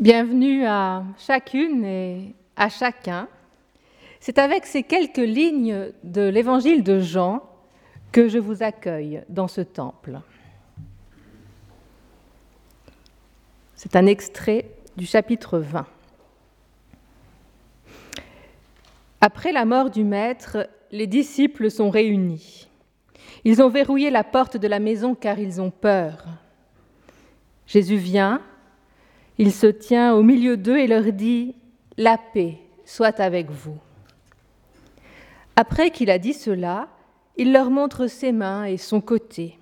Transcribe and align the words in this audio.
Bienvenue 0.00 0.64
à 0.64 1.04
chacune 1.18 1.84
et 1.84 2.34
à 2.56 2.70
chacun. 2.70 3.28
C'est 4.18 4.38
avec 4.38 4.64
ces 4.64 4.82
quelques 4.82 5.18
lignes 5.18 5.92
de 6.04 6.22
l'évangile 6.22 6.82
de 6.82 7.00
Jean 7.00 7.42
que 8.10 8.26
je 8.26 8.38
vous 8.38 8.62
accueille 8.62 9.22
dans 9.28 9.46
ce 9.46 9.60
temple. 9.60 10.20
C'est 13.74 13.94
un 13.94 14.06
extrait 14.06 14.70
du 14.96 15.04
chapitre 15.04 15.58
20. 15.58 15.84
Après 19.20 19.52
la 19.52 19.66
mort 19.66 19.90
du 19.90 20.02
Maître, 20.02 20.66
les 20.92 21.06
disciples 21.06 21.70
sont 21.70 21.90
réunis. 21.90 22.70
Ils 23.44 23.62
ont 23.62 23.68
verrouillé 23.68 24.08
la 24.08 24.24
porte 24.24 24.56
de 24.56 24.66
la 24.66 24.78
maison 24.78 25.14
car 25.14 25.38
ils 25.38 25.60
ont 25.60 25.70
peur. 25.70 26.24
Jésus 27.66 27.96
vient, 27.96 28.40
il 29.40 29.54
se 29.54 29.66
tient 29.66 30.12
au 30.12 30.22
milieu 30.22 30.58
d'eux 30.58 30.76
et 30.76 30.86
leur 30.86 31.10
dit, 31.14 31.54
La 31.96 32.18
paix 32.18 32.58
soit 32.84 33.20
avec 33.20 33.50
vous. 33.50 33.78
Après 35.56 35.90
qu'il 35.90 36.10
a 36.10 36.18
dit 36.18 36.34
cela, 36.34 36.88
il 37.38 37.50
leur 37.50 37.70
montre 37.70 38.06
ses 38.06 38.32
mains 38.32 38.64
et 38.64 38.76
son 38.76 39.00
côté. 39.00 39.58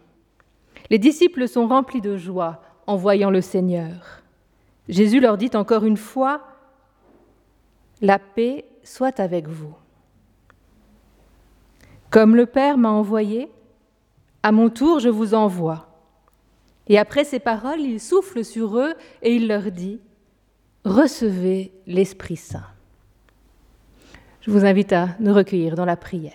Les 0.90 0.98
disciples 0.98 1.46
sont 1.46 1.68
remplis 1.68 2.00
de 2.00 2.16
joie 2.16 2.60
en 2.88 2.96
voyant 2.96 3.30
le 3.30 3.40
Seigneur. 3.40 4.20
Jésus 4.88 5.20
leur 5.20 5.38
dit 5.38 5.50
encore 5.54 5.84
une 5.84 5.96
fois, 5.96 6.42
La 8.00 8.18
paix 8.18 8.64
soit 8.82 9.20
avec 9.20 9.46
vous. 9.46 9.76
Comme 12.10 12.34
le 12.34 12.46
Père 12.46 12.78
m'a 12.78 12.90
envoyé, 12.90 13.48
à 14.42 14.50
mon 14.50 14.70
tour 14.70 14.98
je 14.98 15.08
vous 15.08 15.34
envoie. 15.34 15.87
Et 16.88 16.98
après 16.98 17.24
ces 17.24 17.38
paroles, 17.38 17.80
il 17.80 18.00
souffle 18.00 18.44
sur 18.44 18.78
eux 18.78 18.94
et 19.22 19.34
il 19.34 19.46
leur 19.46 19.70
dit, 19.70 20.00
Recevez 20.84 21.72
l'Esprit 21.86 22.36
Saint. 22.36 22.66
Je 24.40 24.50
vous 24.50 24.64
invite 24.64 24.92
à 24.92 25.10
nous 25.20 25.34
recueillir 25.34 25.74
dans 25.74 25.84
la 25.84 25.96
prière. 25.96 26.32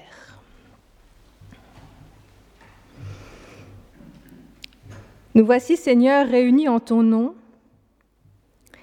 Nous 5.33 5.45
voici, 5.45 5.77
Seigneur, 5.77 6.27
réunis 6.27 6.69
en 6.69 6.79
ton 6.79 7.01
nom, 7.01 7.33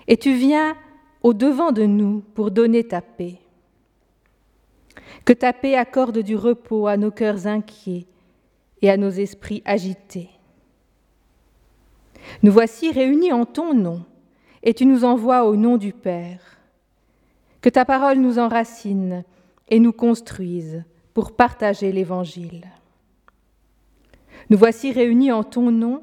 et 0.08 0.17
tu 0.17 0.34
viens 0.34 0.76
au 1.22 1.32
devant 1.32 1.70
de 1.70 1.84
nous 1.84 2.25
pour 2.34 2.50
donner 2.50 2.82
ta 2.82 3.00
paix. 3.00 3.38
Que 5.25 5.32
ta 5.32 5.52
paix 5.52 5.76
accorde 5.76 6.19
du 6.19 6.34
repos 6.34 6.88
à 6.88 6.96
nos 6.96 7.12
cœurs 7.12 7.46
inquiets 7.46 8.06
et 8.82 8.90
à 8.90 8.96
nos 8.96 9.11
esprits 9.11 9.62
agités. 9.64 10.31
Nous 12.43 12.52
voici 12.52 12.90
réunis 12.90 13.32
en 13.32 13.44
ton 13.44 13.75
nom, 13.75 14.05
et 14.62 14.75
tu 14.75 14.87
nous 14.87 15.05
envoies 15.05 15.44
au 15.44 15.56
nom 15.56 15.76
du 15.76 15.93
Père. 15.93 16.58
Que 17.61 17.69
ta 17.69 17.84
parole 17.84 18.19
nous 18.19 18.38
enracine 18.38 19.25
et 19.69 19.81
nous 19.81 19.93
construise 19.93 20.82
pour 21.14 21.32
partager 21.32 21.93
l'Évangile. 21.93 22.67
Nous 24.49 24.58
voici 24.58 24.93
réunis 24.93 25.32
en 25.32 25.44
ton 25.44 25.70
nom, 25.70 26.02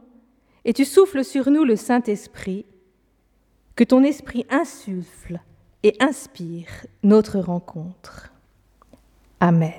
et 0.65 0.73
tu 0.73 0.85
souffles 0.85 1.23
sur 1.23 1.49
nous 1.49 1.63
le 1.63 1.75
Saint-Esprit. 1.75 2.65
Que 3.75 3.83
ton 3.83 4.03
esprit 4.03 4.45
insuffle 4.49 5.39
et 5.83 5.95
inspire 5.99 6.67
notre 7.03 7.39
rencontre. 7.39 8.31
Amen. 9.39 9.71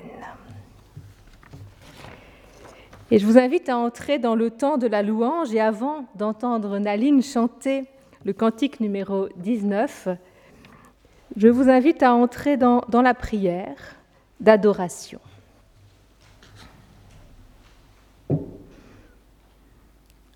Et 3.11 3.17
je 3.17 3.25
vous 3.25 3.39
invite 3.39 3.69
à 3.69 3.77
entrer 3.77 4.19
dans 4.19 4.35
le 4.35 4.51
temps 4.51 4.77
de 4.77 4.85
la 4.85 5.01
louange 5.01 5.51
et 5.53 5.59
avant 5.59 6.05
d'entendre 6.13 6.77
Naline 6.77 7.23
chanter 7.23 7.85
le 8.23 8.33
cantique 8.33 8.79
numéro 8.79 9.29
19, 9.37 10.09
je 11.35 11.47
vous 11.47 11.69
invite 11.69 12.03
à 12.03 12.13
entrer 12.13 12.55
dans, 12.55 12.83
la 12.91 13.13
prière 13.15 13.95
d'adoration. 14.39 15.19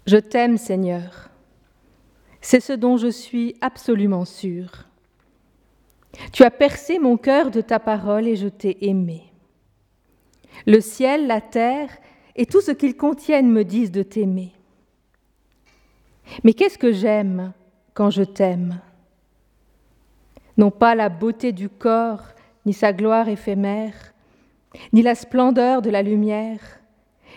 Je 0.08 0.18
t'aime 0.18 0.58
Seigneur, 0.58 1.30
c'est 2.42 2.60
ce 2.60 2.74
dont 2.74 2.98
je 2.98 3.08
suis 3.08 3.56
absolument 3.62 4.26
sûre. 4.26 4.86
Tu 6.32 6.44
as 6.44 6.52
percé 6.52 6.98
mon 6.98 7.18
cœur 7.18 7.52
de 7.52 7.62
ta 7.62 7.80
parole 7.80 8.28
et 8.28 8.36
je 8.36 8.48
t'ai 8.48 8.88
aimé. 8.88 9.24
Le 10.66 10.82
ciel, 10.82 11.28
la 11.28 11.40
terre 11.40 11.90
et 12.36 12.46
tout 12.46 12.62
ce 12.62 12.72
qu'ils 12.72 12.98
contiennent 12.98 13.52
me 13.52 13.64
disent 13.64 13.92
de 13.92 14.04
t'aimer. 14.04 14.54
Mais 16.44 16.54
qu'est-ce 16.54 16.78
que 16.78 16.92
j'aime 16.92 17.54
quand 17.94 18.10
je 18.10 18.24
t'aime? 18.24 18.80
Non 20.58 20.72
pas 20.72 20.96
la 20.96 21.10
beauté 21.10 21.52
du 21.52 21.70
corps, 21.70 22.24
ni 22.66 22.74
sa 22.74 22.94
gloire 22.94 23.28
éphémère, 23.28 24.14
ni 24.94 25.02
la 25.02 25.16
splendeur 25.16 25.82
de 25.82 25.90
la 25.90 26.02
lumière, 26.02 26.60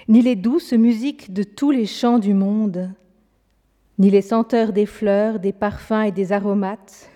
ni 0.09 0.23
les 0.23 0.37
douces 0.37 0.73
musiques 0.73 1.33
de 1.33 1.43
tous 1.43 1.71
les 1.71 1.87
chants 1.87 2.19
du 2.19 2.35
monde, 2.35 2.91
ni 3.99 4.11
les 4.11 4.23
senteurs 4.23 4.73
des 4.73 4.87
fleurs, 4.87 5.41
des 5.41 5.53
parfums 5.53 6.05
et 6.07 6.13
des 6.13 6.33
aromates, 6.33 7.11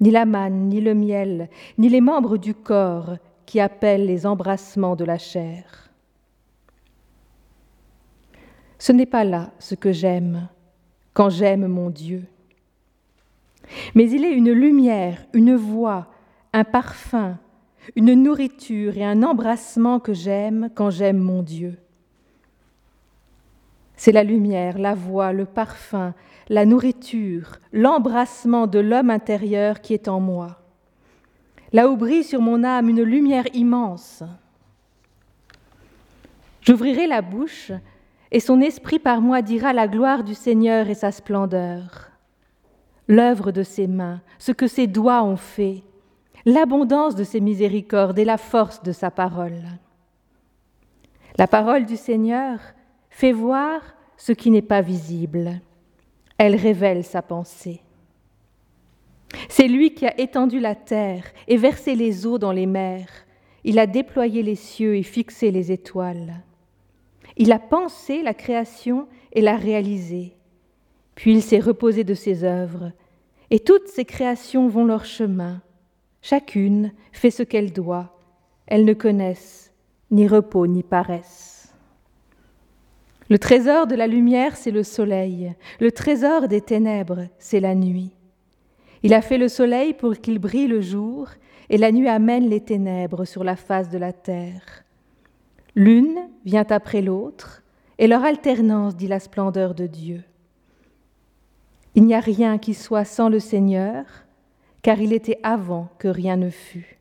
ni 0.00 0.10
la 0.10 0.24
manne, 0.24 0.68
ni 0.68 0.80
le 0.80 0.94
miel, 0.94 1.48
ni 1.78 1.88
les 1.88 2.00
membres 2.00 2.36
du 2.36 2.54
corps 2.54 3.16
qui 3.46 3.60
appellent 3.60 4.06
les 4.06 4.26
embrassements 4.26 4.96
de 4.96 5.04
la 5.04 5.18
chair. 5.18 5.83
Ce 8.78 8.92
n'est 8.92 9.06
pas 9.06 9.24
là 9.24 9.50
ce 9.58 9.74
que 9.74 9.92
j'aime 9.92 10.48
quand 11.12 11.30
j'aime 11.30 11.66
mon 11.66 11.90
Dieu. 11.90 12.24
Mais 13.94 14.10
il 14.10 14.24
est 14.24 14.32
une 14.32 14.52
lumière, 14.52 15.24
une 15.32 15.54
voix, 15.54 16.08
un 16.52 16.64
parfum, 16.64 17.38
une 17.96 18.14
nourriture 18.14 18.96
et 18.96 19.04
un 19.04 19.22
embrassement 19.22 20.00
que 20.00 20.12
j'aime 20.12 20.70
quand 20.74 20.90
j'aime 20.90 21.18
mon 21.18 21.42
Dieu. 21.42 21.78
C'est 23.96 24.12
la 24.12 24.24
lumière, 24.24 24.78
la 24.78 24.94
voix, 24.94 25.32
le 25.32 25.44
parfum, 25.44 26.14
la 26.48 26.66
nourriture, 26.66 27.58
l'embrassement 27.72 28.66
de 28.66 28.78
l'homme 28.78 29.10
intérieur 29.10 29.80
qui 29.80 29.94
est 29.94 30.08
en 30.08 30.20
moi. 30.20 30.60
Là 31.72 31.88
où 31.88 31.96
brille 31.96 32.24
sur 32.24 32.40
mon 32.40 32.64
âme 32.64 32.88
une 32.88 33.02
lumière 33.02 33.46
immense. 33.54 34.22
J'ouvrirai 36.62 37.06
la 37.06 37.22
bouche 37.22 37.72
et 38.34 38.40
son 38.40 38.60
esprit 38.60 38.98
par 38.98 39.20
moi 39.20 39.42
dira 39.42 39.72
la 39.72 39.86
gloire 39.86 40.24
du 40.24 40.34
Seigneur 40.34 40.88
et 40.88 40.94
sa 40.94 41.12
splendeur. 41.12 42.10
L'œuvre 43.06 43.52
de 43.52 43.62
ses 43.62 43.86
mains, 43.86 44.22
ce 44.40 44.50
que 44.50 44.66
ses 44.66 44.88
doigts 44.88 45.22
ont 45.22 45.36
fait, 45.36 45.84
l'abondance 46.44 47.14
de 47.14 47.22
ses 47.22 47.40
miséricordes 47.40 48.18
et 48.18 48.24
la 48.24 48.36
force 48.36 48.82
de 48.82 48.90
sa 48.90 49.12
parole. 49.12 49.62
La 51.38 51.46
parole 51.46 51.86
du 51.86 51.96
Seigneur 51.96 52.58
fait 53.08 53.30
voir 53.30 53.80
ce 54.16 54.32
qui 54.32 54.50
n'est 54.50 54.62
pas 54.62 54.80
visible. 54.80 55.60
Elle 56.36 56.56
révèle 56.56 57.04
sa 57.04 57.22
pensée. 57.22 57.82
C'est 59.48 59.68
lui 59.68 59.94
qui 59.94 60.08
a 60.08 60.20
étendu 60.20 60.58
la 60.58 60.74
terre 60.74 61.22
et 61.46 61.56
versé 61.56 61.94
les 61.94 62.26
eaux 62.26 62.38
dans 62.38 62.52
les 62.52 62.66
mers. 62.66 63.10
Il 63.62 63.78
a 63.78 63.86
déployé 63.86 64.42
les 64.42 64.56
cieux 64.56 64.96
et 64.96 65.04
fixé 65.04 65.52
les 65.52 65.70
étoiles. 65.70 66.42
Il 67.36 67.52
a 67.52 67.58
pensé 67.58 68.22
la 68.22 68.34
création 68.34 69.08
et 69.32 69.40
l'a 69.40 69.56
réalisée. 69.56 70.36
Puis 71.14 71.32
il 71.32 71.42
s'est 71.42 71.60
reposé 71.60 72.04
de 72.04 72.14
ses 72.14 72.44
œuvres, 72.44 72.92
et 73.50 73.60
toutes 73.60 73.88
ses 73.88 74.04
créations 74.04 74.68
vont 74.68 74.84
leur 74.84 75.04
chemin. 75.04 75.62
Chacune 76.22 76.92
fait 77.12 77.30
ce 77.30 77.42
qu'elle 77.42 77.72
doit. 77.72 78.16
Elles 78.66 78.84
ne 78.84 78.94
connaissent 78.94 79.72
ni 80.10 80.26
repos 80.26 80.66
ni 80.66 80.82
paresse. 80.82 81.74
Le 83.28 83.38
trésor 83.38 83.86
de 83.86 83.94
la 83.94 84.06
lumière, 84.06 84.56
c'est 84.56 84.70
le 84.70 84.82
soleil. 84.82 85.54
Le 85.80 85.90
trésor 85.90 86.46
des 86.46 86.60
ténèbres, 86.60 87.26
c'est 87.38 87.60
la 87.60 87.74
nuit. 87.74 88.10
Il 89.02 89.14
a 89.14 89.22
fait 89.22 89.38
le 89.38 89.48
soleil 89.48 89.94
pour 89.94 90.14
qu'il 90.16 90.38
brille 90.38 90.68
le 90.68 90.80
jour, 90.80 91.28
et 91.70 91.78
la 91.78 91.92
nuit 91.92 92.08
amène 92.08 92.48
les 92.48 92.60
ténèbres 92.60 93.24
sur 93.24 93.44
la 93.44 93.56
face 93.56 93.88
de 93.88 93.98
la 93.98 94.12
terre. 94.12 94.83
L'une 95.74 96.18
vient 96.44 96.66
après 96.70 97.02
l'autre, 97.02 97.62
et 97.98 98.06
leur 98.06 98.24
alternance 98.24 98.96
dit 98.96 99.08
la 99.08 99.20
splendeur 99.20 99.74
de 99.74 99.86
Dieu. 99.86 100.22
Il 101.94 102.04
n'y 102.04 102.14
a 102.14 102.20
rien 102.20 102.58
qui 102.58 102.74
soit 102.74 103.04
sans 103.04 103.28
le 103.28 103.38
Seigneur, 103.38 104.04
car 104.82 105.00
il 105.00 105.12
était 105.12 105.38
avant 105.42 105.88
que 105.98 106.08
rien 106.08 106.36
ne 106.36 106.50
fût. 106.50 106.98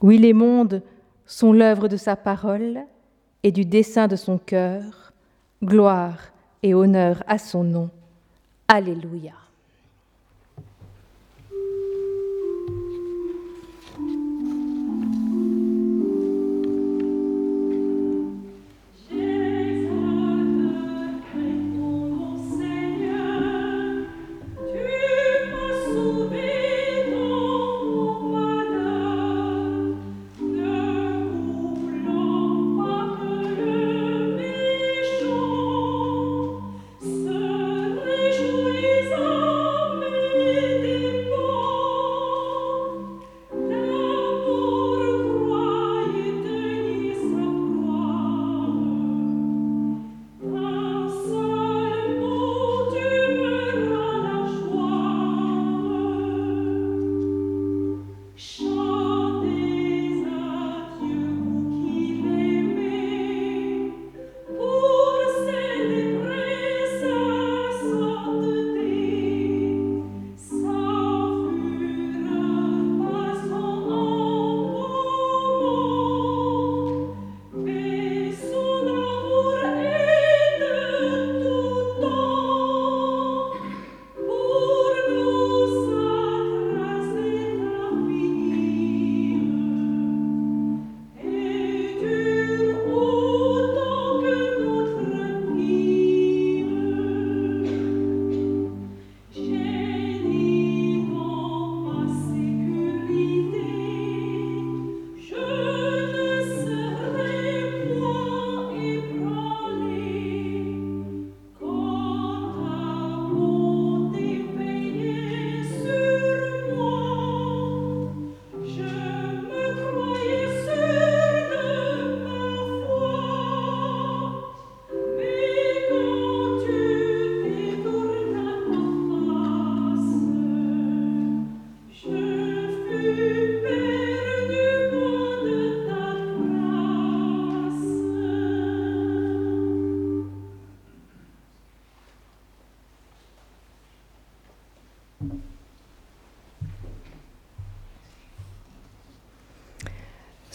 Oui, 0.00 0.18
les 0.18 0.32
mondes 0.32 0.82
sont 1.26 1.52
l'œuvre 1.52 1.88
de 1.88 1.96
sa 1.96 2.16
parole 2.16 2.80
et 3.42 3.52
du 3.52 3.64
dessein 3.64 4.08
de 4.08 4.16
son 4.16 4.38
cœur. 4.38 5.12
Gloire 5.62 6.18
et 6.62 6.74
honneur 6.74 7.22
à 7.26 7.38
son 7.38 7.64
nom. 7.64 7.90
Alléluia. 8.68 9.47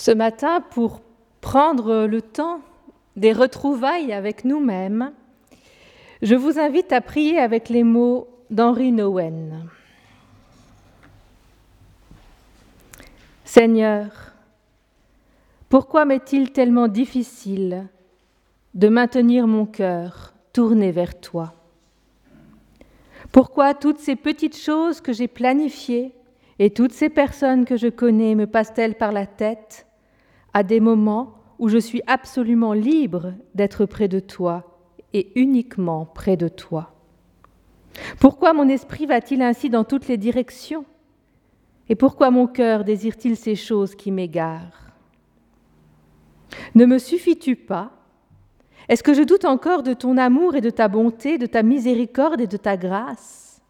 Ce 0.06 0.12
matin, 0.12 0.60
pour 0.60 1.00
prendre 1.40 2.08
le 2.08 2.22
temps 2.22 2.60
des 3.16 3.32
retrouvailles 3.32 4.12
avec 4.12 4.44
nous-mêmes, 4.44 5.14
je 6.22 6.36
vous 6.36 6.60
invite 6.60 6.92
à 6.92 7.00
prier 7.00 7.40
avec 7.40 7.70
les 7.70 7.86
mots 7.86 8.28
d'Henri 8.50 8.92
Nowen. 8.92 9.70
Seigneur, 13.46 14.34
pourquoi 15.70 16.04
m'est-il 16.04 16.52
tellement 16.52 16.90
difficile 16.90 17.88
de 18.74 18.90
maintenir 18.90 19.48
mon 19.48 19.66
cœur 19.66 20.34
tourné 20.52 20.92
vers 20.92 21.18
toi? 21.22 21.54
Pourquoi 23.32 23.74
toutes 23.74 24.00
ces 24.00 24.18
petites 24.18 24.58
choses 24.58 25.00
que 25.00 25.14
j'ai 25.14 25.30
planifiées 25.30 26.12
et 26.60 26.72
toutes 26.72 26.92
ces 26.92 27.08
personnes 27.08 27.64
que 27.64 27.78
je 27.78 27.88
connais 27.88 28.36
me 28.36 28.48
passent-elles 28.48 28.96
par 28.96 29.14
la 29.14 29.26
tête 29.26 29.88
à 30.54 30.64
des 30.64 30.80
moments 30.80 31.36
où 31.60 31.70
je 31.70 31.78
suis 31.78 32.02
absolument 32.08 32.74
libre 32.74 33.34
d'être 33.56 33.86
près 33.86 34.08
de 34.08 34.20
toi 34.20 34.80
et 35.14 35.32
uniquement 35.40 36.06
près 36.06 36.38
de 36.38 36.48
toi. 36.48 36.94
Pourquoi 38.20 38.54
mon 38.54 38.68
esprit 38.68 39.06
va-t-il 39.06 39.42
ainsi 39.42 39.70
dans 39.70 39.84
toutes 39.84 40.08
les 40.08 40.18
directions? 40.18 40.86
Et 41.90 41.96
pourquoi 41.96 42.32
mon 42.32 42.48
cœur 42.48 42.84
désire-t-il 42.84 43.36
ces 43.36 43.56
choses 43.56 43.96
qui 43.96 44.12
m'égarent? 44.12 44.92
Ne 46.76 46.86
me 46.86 46.98
suffis-tu 46.98 47.56
pas? 47.56 47.92
Est-ce 48.90 49.04
que 49.04 49.14
je 49.14 49.24
doute 49.24 49.46
encore 49.46 49.84
de 49.84 49.94
ton 49.94 50.18
amour 50.18 50.56
et 50.56 50.62
de 50.62 50.70
ta 50.70 50.88
bonté, 50.88 51.38
de 51.38 51.46
ta 51.46 51.64
miséricorde 51.64 52.42
et 52.42 52.48
de 52.48 52.58
ta 52.58 52.78
grâce? 52.78 53.62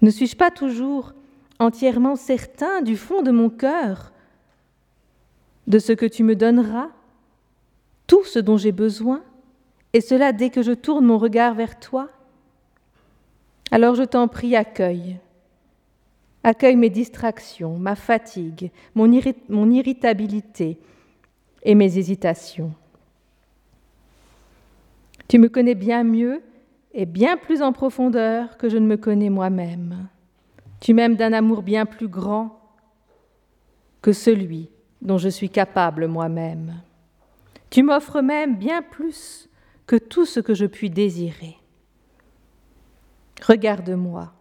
Ne 0.00 0.10
suis-je 0.10 0.36
pas 0.36 0.50
toujours 0.50 1.12
entièrement 1.58 2.16
certain 2.16 2.82
du 2.82 2.96
fond 2.96 3.22
de 3.22 3.32
mon 3.32 3.50
cœur 3.50 4.12
de 5.68 5.78
ce 5.78 5.92
que 5.92 6.06
tu 6.06 6.24
me 6.24 6.34
donneras, 6.34 6.88
tout 8.06 8.24
ce 8.24 8.38
dont 8.38 8.56
j'ai 8.56 8.72
besoin, 8.72 9.22
et 9.92 10.00
cela 10.00 10.32
dès 10.32 10.50
que 10.50 10.62
je 10.62 10.72
tourne 10.72 11.04
mon 11.04 11.18
regard 11.18 11.54
vers 11.54 11.78
toi 11.78 12.08
Alors 13.70 13.94
je 13.94 14.02
t'en 14.02 14.28
prie, 14.28 14.56
accueille. 14.56 15.18
Accueille 16.42 16.76
mes 16.76 16.88
distractions, 16.88 17.78
ma 17.78 17.94
fatigue, 17.94 18.70
mon, 18.94 19.08
mon 19.50 19.70
irritabilité 19.70 20.78
et 21.62 21.74
mes 21.74 21.98
hésitations. 21.98 22.72
Tu 25.28 25.38
me 25.38 25.50
connais 25.50 25.74
bien 25.74 26.02
mieux 26.02 26.40
et 26.94 27.04
bien 27.04 27.36
plus 27.36 27.60
en 27.60 27.72
profondeur 27.72 28.56
que 28.56 28.70
je 28.70 28.78
ne 28.78 28.86
me 28.86 28.96
connais 28.96 29.28
moi-même. 29.28 30.08
Tu 30.80 30.94
m'aimes 30.94 31.16
d'un 31.16 31.34
amour 31.34 31.62
bien 31.62 31.84
plus 31.84 32.08
grand 32.08 32.58
que 34.00 34.12
celui 34.12 34.70
dont 35.02 35.18
je 35.18 35.28
suis 35.28 35.50
capable 35.50 36.06
moi-même. 36.06 36.80
Tu 37.70 37.82
m'offres 37.82 38.20
même 38.20 38.56
bien 38.56 38.82
plus 38.82 39.48
que 39.86 39.96
tout 39.96 40.26
ce 40.26 40.40
que 40.40 40.54
je 40.54 40.66
puis 40.66 40.90
désirer. 40.90 41.56
Regarde-moi, 43.42 44.32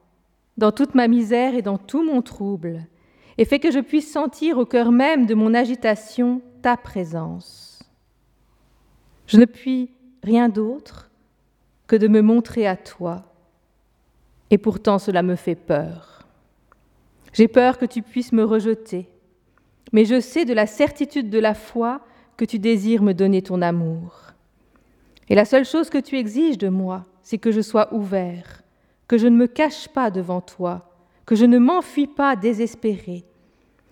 dans 0.58 0.72
toute 0.72 0.96
ma 0.96 1.08
misère 1.08 1.56
et 1.56 1.62
dans 1.62 1.78
tout 1.78 2.04
mon 2.04 2.22
trouble, 2.22 2.86
et 3.38 3.46
fais 3.46 3.60
que 3.60 3.72
je 3.72 3.80
puisse 3.80 4.12
sentir 4.12 4.58
au 4.58 4.66
cœur 4.66 4.92
même 4.92 5.26
de 5.26 5.36
mon 5.36 5.54
agitation 5.54 6.42
ta 6.62 6.76
présence. 6.76 7.84
Je 9.28 9.38
ne 9.38 9.46
puis 9.46 9.92
rien 10.24 10.50
d'autre 10.50 11.10
que 11.86 11.96
de 11.96 12.08
me 12.08 12.22
montrer 12.22 12.68
à 12.68 12.76
toi, 12.76 13.24
et 14.50 14.58
pourtant 14.58 14.98
cela 14.98 15.22
me 15.22 15.36
fait 15.36 15.56
peur. 15.56 16.28
J'ai 17.34 17.48
peur 17.48 17.78
que 17.78 17.86
tu 17.86 18.02
puisses 18.02 18.32
me 18.32 18.44
rejeter, 18.44 19.10
mais 19.91 20.06
je 20.06 20.20
sais 20.20 20.46
de 20.46 20.53
la 20.53 20.67
certitude 20.67 21.29
de 21.29 21.39
la 21.39 21.53
foi 21.53 22.01
que 22.36 22.46
tu 22.46 22.60
désires 22.60 23.03
me 23.03 23.13
donner 23.13 23.41
ton 23.41 23.62
amour. 23.62 24.34
Et 25.29 25.36
la 25.36 25.46
seule 25.46 25.65
chose 25.65 25.89
que 25.89 25.98
tu 25.98 26.17
exiges 26.17 26.58
de 26.58 26.70
moi, 26.70 27.06
c'est 27.22 27.38
que 27.38 27.51
je 27.51 27.62
sois 27.62 27.94
ouvert, 27.94 28.63
que 29.08 29.17
je 29.17 29.27
ne 29.27 29.36
me 29.36 29.48
cache 29.48 29.88
pas 29.89 30.12
devant 30.12 30.41
toi, 30.41 30.89
que 31.25 31.36
je 31.36 31.46
ne 31.46 31.58
m'enfuis 31.58 32.08
pas 32.08 32.36
désespéré, 32.36 33.25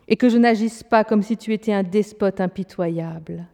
et 0.07 0.15
que 0.15 0.29
je 0.29 0.37
n'agisse 0.37 0.83
pas 0.83 1.03
comme 1.03 1.23
si 1.23 1.35
tu 1.35 1.53
étais 1.53 1.73
un 1.73 1.83
despote 1.83 2.39
impitoyable. 2.39 3.47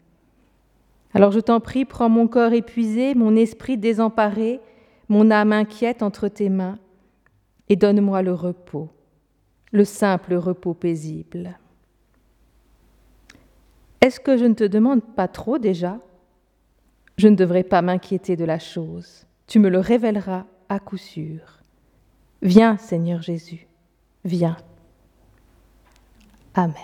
Alors 1.13 1.31
je 1.31 1.39
t'en 1.39 1.59
prie, 1.59 1.85
prends 1.85 2.09
mon 2.09 2.27
corps 2.27 2.53
épuisé, 2.53 3.15
mon 3.15 3.35
esprit 3.35 3.77
désemparé, 3.77 4.59
mon 5.09 5.31
âme 5.31 5.51
inquiète 5.51 6.03
entre 6.03 6.27
tes 6.27 6.49
mains, 6.49 6.77
et 7.69 7.75
donne-moi 7.75 8.21
le 8.21 8.33
repos, 8.33 8.89
le 9.71 9.85
simple 9.85 10.35
repos 10.35 10.73
paisible. 10.73 11.57
Est-ce 14.01 14.19
que 14.19 14.35
je 14.35 14.45
ne 14.45 14.55
te 14.55 14.63
demande 14.63 15.03
pas 15.15 15.27
trop 15.27 15.59
déjà? 15.59 15.99
Je 17.17 17.27
ne 17.27 17.35
devrais 17.35 17.63
pas 17.63 17.83
m'inquiéter 17.83 18.35
de 18.35 18.45
la 18.45 18.57
chose. 18.57 19.25
Tu 19.45 19.59
me 19.59 19.69
le 19.69 19.79
révéleras 19.79 20.45
à 20.69 20.79
coup 20.79 20.97
sûr. 20.97 21.59
Viens, 22.41 22.77
Seigneur 22.77 23.21
Jésus, 23.21 23.67
viens. 24.25 24.57
Amen. 26.55 26.75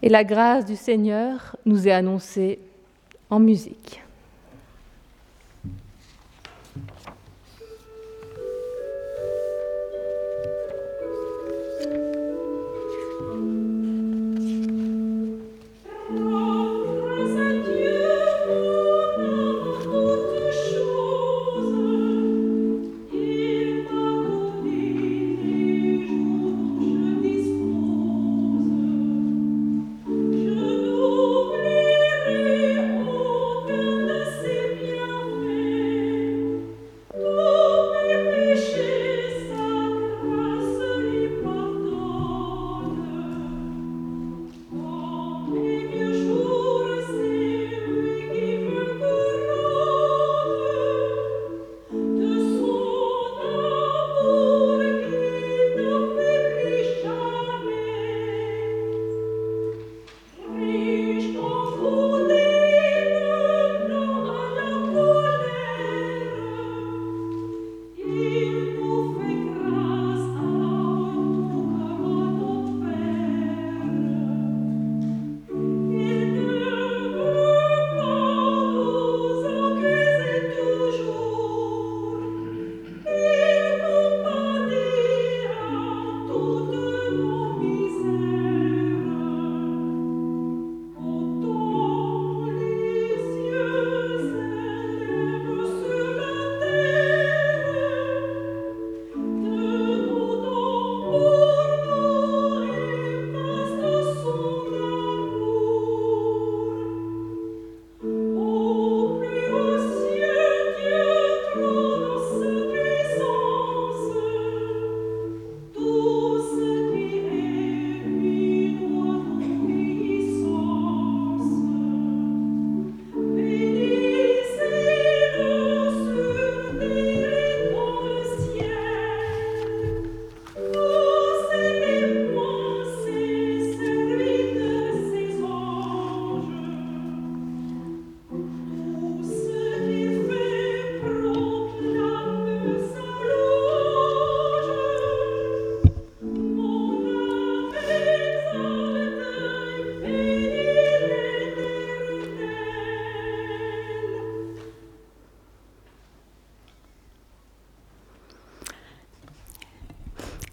Et 0.00 0.08
la 0.08 0.24
grâce 0.24 0.64
du 0.64 0.76
Seigneur 0.76 1.56
nous 1.66 1.86
est 1.86 1.92
annoncée 1.92 2.60
en 3.28 3.40
musique. 3.40 4.02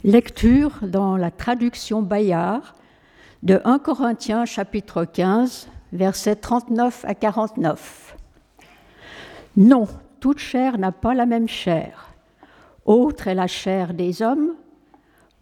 Lecture 0.06 0.82
dans 0.84 1.18
la 1.18 1.32
traduction 1.32 2.04
Bayard 2.04 2.76
de 3.42 3.60
1 3.66 3.80
Corinthiens 3.80 4.46
chapitre 4.46 5.04
15, 5.04 5.68
versets 5.94 6.36
39 6.36 7.06
à 7.08 7.16
49. 7.16 8.16
Non, 9.58 9.88
toute 10.20 10.38
chair 10.38 10.78
n'a 10.78 10.92
pas 10.92 11.16
la 11.16 11.26
même 11.26 11.48
chair. 11.48 12.14
Autre 12.86 13.30
est 13.30 13.34
la 13.34 13.48
chair 13.48 13.96
des 13.96 14.22
hommes, 14.22 14.52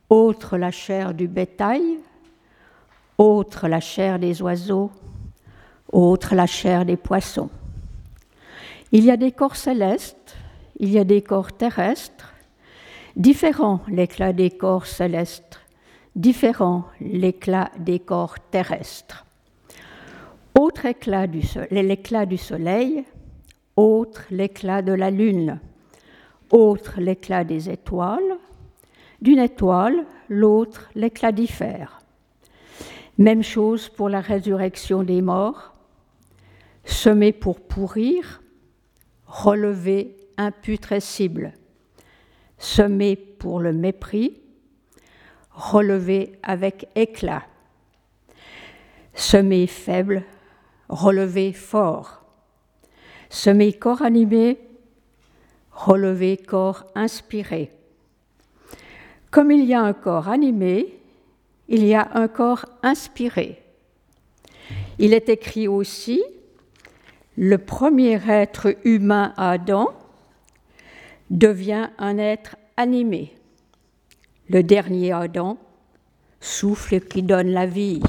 autre 0.07 0.55
la 0.55 0.71
chair 0.71 1.13
du 1.13 1.27
bétail, 1.27 1.99
autre 3.17 3.67
la 3.67 3.81
chair 3.81 4.17
des 4.17 4.41
oiseaux, 4.41 4.91
autre 5.91 6.35
la 6.35 6.45
chair 6.45 6.85
des 6.85 6.95
poissons. 6.95 7.49
Il 8.93 9.03
y 9.03 9.11
a 9.11 9.17
des 9.17 9.33
corps 9.33 9.57
célestes, 9.57 10.37
il 10.79 10.89
y 10.89 10.99
a 10.99 11.03
des 11.03 11.21
corps 11.21 11.51
terrestres, 11.51 12.12
différents 13.15 13.81
l'éclat 13.87 14.33
des 14.33 14.49
corps 14.49 14.85
célestes, 14.85 15.59
différent 16.15 16.85
l'éclat 16.99 17.71
des 17.79 17.99
corps 17.99 18.39
terrestres. 18.51 19.25
Autre 20.59 20.85
éclat 20.85 21.27
du 21.27 21.41
l'éclat 21.71 22.25
du 22.25 22.37
soleil, 22.37 23.03
autre 23.75 24.23
l'éclat 24.29 24.81
de 24.81 24.93
la 24.93 25.09
lune, 25.09 25.59
autre 26.51 26.99
l'éclat 26.99 27.43
des 27.43 27.69
étoiles, 27.69 28.37
d'une 29.21 29.39
étoile, 29.39 30.05
l'autre 30.29 30.89
l'éclat 30.95 31.31
diffère. 31.31 32.01
Même 33.17 33.43
chose 33.43 33.89
pour 33.89 34.09
la 34.09 34.21
résurrection 34.21 35.03
des 35.03 35.21
morts, 35.21 35.73
semer 36.83 37.31
pour 37.31 37.59
pourrir, 37.59 38.41
relever 39.25 40.15
imputrescible, 40.37 41.53
semer 42.57 43.15
pour 43.15 43.59
le 43.59 43.73
mépris, 43.73 44.41
relever 45.51 46.39
avec 46.43 46.87
éclat, 46.95 47.43
semer 49.13 49.67
faible, 49.67 50.23
relever 50.89 51.53
fort, 51.53 52.23
semer 53.29 53.73
corps 53.73 54.01
animé, 54.01 54.59
relever 55.71 56.37
corps 56.37 56.85
inspiré. 56.95 57.71
Comme 59.31 59.51
il 59.51 59.65
y 59.65 59.73
a 59.73 59.81
un 59.81 59.93
corps 59.93 60.29
animé, 60.29 60.99
il 61.67 61.85
y 61.85 61.95
a 61.95 62.09
un 62.13 62.27
corps 62.27 62.65
inspiré. 62.83 63.63
Il 64.99 65.13
est 65.13 65.29
écrit 65.29 65.67
aussi, 65.67 66.23
le 67.35 67.57
premier 67.57 68.19
être 68.27 68.75
humain 68.83 69.33
Adam 69.37 69.89
devient 71.29 71.89
un 71.97 72.17
être 72.17 72.55
animé. 72.77 73.33
Le 74.49 74.63
dernier 74.63 75.13
Adam, 75.13 75.57
souffle 76.39 76.99
qui 76.99 77.23
donne 77.23 77.49
la 77.49 77.65
vie. 77.65 78.01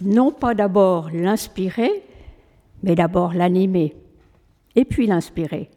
Non 0.00 0.32
pas 0.32 0.54
d'abord 0.54 1.10
l'inspirer, 1.10 2.02
mais 2.82 2.94
d'abord 2.94 3.32
l'animer, 3.32 3.94
et 4.74 4.84
puis 4.84 5.06
l'inspirer. 5.06 5.70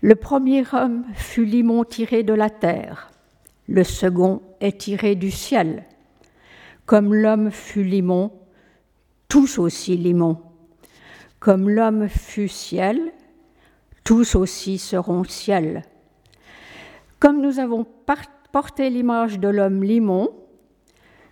Le 0.00 0.14
premier 0.14 0.64
homme 0.72 1.04
fut 1.14 1.44
limon 1.44 1.84
tiré 1.84 2.22
de 2.22 2.34
la 2.34 2.50
terre, 2.50 3.12
le 3.68 3.84
second 3.84 4.42
est 4.60 4.80
tiré 4.80 5.14
du 5.14 5.30
ciel. 5.30 5.84
Comme 6.84 7.14
l'homme 7.14 7.50
fut 7.50 7.84
limon, 7.84 8.32
tous 9.28 9.58
aussi 9.58 9.96
limon. 9.96 10.38
Comme 11.38 11.70
l'homme 11.70 12.08
fut 12.08 12.48
ciel, 12.48 13.12
tous 14.04 14.34
aussi 14.34 14.78
seront 14.78 15.24
ciel. 15.24 15.82
Comme 17.18 17.40
nous 17.40 17.58
avons 17.58 17.86
porté 18.52 18.90
l'image 18.90 19.38
de 19.38 19.48
l'homme 19.48 19.82
limon, 19.82 20.30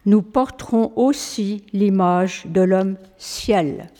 nous 0.07 0.23
porterons 0.23 0.93
aussi 0.97 1.65
l'image 1.73 2.45
de 2.47 2.63
l'homme 2.63 2.97
ciel. 3.19 3.91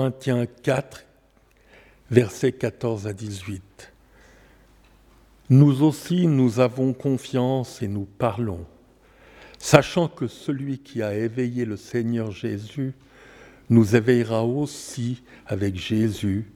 Corinthiens 0.00 0.46
4, 0.62 1.04
versets 2.10 2.52
14 2.52 3.06
à 3.06 3.12
18. 3.12 3.92
Nous 5.50 5.82
aussi, 5.82 6.26
nous 6.26 6.58
avons 6.58 6.94
confiance 6.94 7.82
et 7.82 7.86
nous 7.86 8.08
parlons, 8.16 8.64
sachant 9.58 10.08
que 10.08 10.26
celui 10.26 10.78
qui 10.78 11.02
a 11.02 11.14
éveillé 11.14 11.66
le 11.66 11.76
Seigneur 11.76 12.30
Jésus 12.30 12.94
nous 13.68 13.94
éveillera 13.94 14.42
aussi 14.42 15.22
avec 15.44 15.76
Jésus 15.76 16.50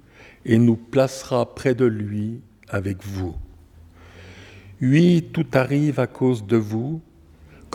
et 0.47 0.57
nous 0.57 0.77
placera 0.77 1.55
près 1.55 1.75
de 1.75 1.85
lui 1.85 2.41
avec 2.71 3.05
vous. 3.05 3.37
Oui, 4.81 5.29
tout 5.35 5.49
arrive 5.53 6.01
à 6.01 6.07
cause 6.07 6.47
de 6.47 6.57
vous, 6.57 7.03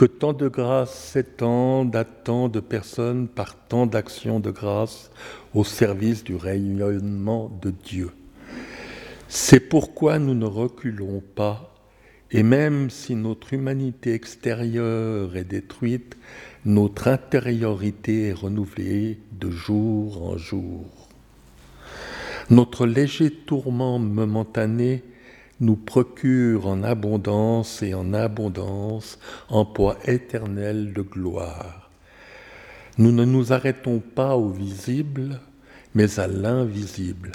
que 0.00 0.06
tant 0.06 0.32
de 0.32 0.48
grâce 0.48 0.94
s'étendent 0.94 1.94
à 1.94 2.04
tant 2.04 2.48
de 2.48 2.60
personnes 2.60 3.28
par 3.28 3.54
tant 3.54 3.84
d'actions 3.84 4.40
de 4.40 4.50
grâce 4.50 5.10
au 5.52 5.62
service 5.62 6.24
du 6.24 6.36
rayonnement 6.36 7.50
de 7.60 7.70
Dieu. 7.70 8.08
C'est 9.28 9.60
pourquoi 9.60 10.18
nous 10.18 10.34
ne 10.34 10.46
reculons 10.46 11.22
pas, 11.34 11.74
et 12.30 12.42
même 12.42 12.88
si 12.88 13.14
notre 13.14 13.52
humanité 13.52 14.14
extérieure 14.14 15.36
est 15.36 15.44
détruite, 15.44 16.16
notre 16.64 17.08
intériorité 17.08 18.28
est 18.28 18.32
renouvelée 18.32 19.18
de 19.32 19.50
jour 19.50 20.22
en 20.22 20.38
jour. 20.38 21.10
Notre 22.48 22.86
léger 22.86 23.30
tourment 23.30 23.98
momentané 23.98 25.04
nous 25.60 25.76
procure 25.76 26.66
en 26.66 26.82
abondance 26.82 27.82
et 27.82 27.94
en 27.94 28.14
abondance 28.14 29.18
un 29.50 29.64
poids 29.64 29.98
éternel 30.06 30.92
de 30.92 31.02
gloire. 31.02 31.90
Nous 32.98 33.12
ne 33.12 33.24
nous 33.24 33.52
arrêtons 33.52 34.00
pas 34.00 34.36
au 34.36 34.48
visible, 34.48 35.38
mais 35.94 36.18
à 36.18 36.26
l'invisible, 36.26 37.32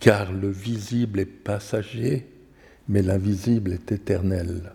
car 0.00 0.32
le 0.32 0.50
visible 0.50 1.20
est 1.20 1.24
passager, 1.24 2.26
mais 2.88 3.02
l'invisible 3.02 3.72
est 3.72 3.92
éternel. 3.92 4.72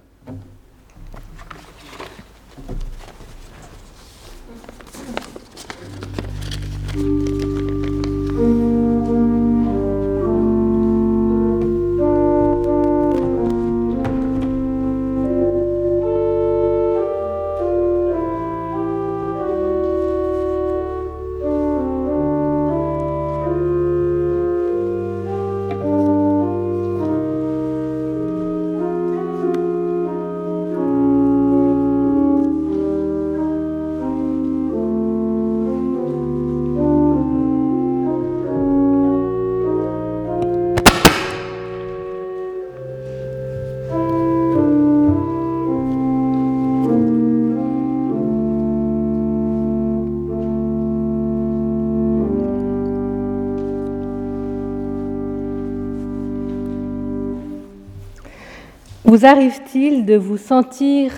Vous 59.09 59.25
arrive-t-il 59.25 60.05
de 60.05 60.15
vous 60.17 60.37
sentir 60.37 61.11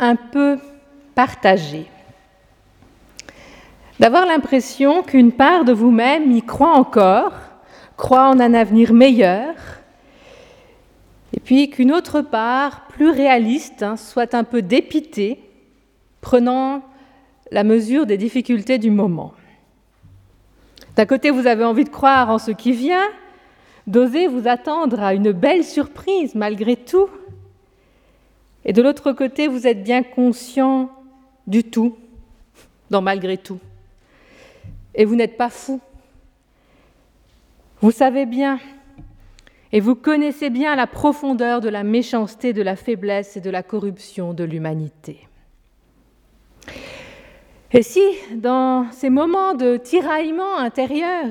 un 0.00 0.16
peu 0.16 0.58
partagé? 1.14 1.86
D'avoir 4.00 4.26
l'impression 4.26 5.04
qu'une 5.04 5.30
part 5.30 5.64
de 5.64 5.72
vous-même 5.72 6.32
y 6.32 6.42
croit 6.42 6.72
encore, 6.72 7.30
croit 7.96 8.30
en 8.30 8.40
un 8.40 8.52
avenir 8.52 8.92
meilleur, 8.92 9.54
et 11.32 11.38
puis 11.38 11.70
qu'une 11.70 11.92
autre 11.92 12.20
part, 12.20 12.88
plus 12.88 13.10
réaliste, 13.10 13.84
hein, 13.84 13.96
soit 13.96 14.34
un 14.34 14.42
peu 14.42 14.60
dépitée, 14.60 15.38
prenant 16.20 16.82
la 17.52 17.62
mesure 17.62 18.06
des 18.06 18.18
difficultés 18.18 18.78
du 18.78 18.90
moment. 18.90 19.34
D'un 20.96 21.06
côté, 21.06 21.30
vous 21.30 21.46
avez 21.46 21.62
envie 21.62 21.84
de 21.84 21.90
croire 21.90 22.28
en 22.28 22.38
ce 22.38 22.50
qui 22.50 22.72
vient, 22.72 23.06
d'oser 23.86 24.26
vous 24.26 24.48
attendre 24.48 25.00
à 25.00 25.14
une 25.14 25.30
belle 25.30 25.62
surprise 25.62 26.34
malgré 26.34 26.74
tout. 26.74 27.08
Et 28.64 28.72
de 28.72 28.82
l'autre 28.82 29.12
côté, 29.12 29.48
vous 29.48 29.66
êtes 29.66 29.82
bien 29.82 30.02
conscient 30.02 30.90
du 31.46 31.64
tout, 31.64 31.96
dans 32.90 33.02
malgré 33.02 33.38
tout. 33.38 33.58
Et 34.94 35.04
vous 35.04 35.16
n'êtes 35.16 35.36
pas 35.36 35.50
fou. 35.50 35.80
Vous 37.80 37.90
savez 37.90 38.26
bien, 38.26 38.58
et 39.72 39.80
vous 39.80 39.94
connaissez 39.94 40.50
bien 40.50 40.74
la 40.74 40.86
profondeur 40.86 41.60
de 41.60 41.68
la 41.68 41.84
méchanceté, 41.84 42.52
de 42.52 42.62
la 42.62 42.76
faiblesse 42.76 43.36
et 43.36 43.40
de 43.40 43.50
la 43.50 43.62
corruption 43.62 44.34
de 44.34 44.44
l'humanité. 44.44 45.26
Et 47.72 47.82
si, 47.82 48.02
dans 48.34 48.90
ces 48.90 49.10
moments 49.10 49.54
de 49.54 49.76
tiraillement 49.76 50.58
intérieur, 50.58 51.28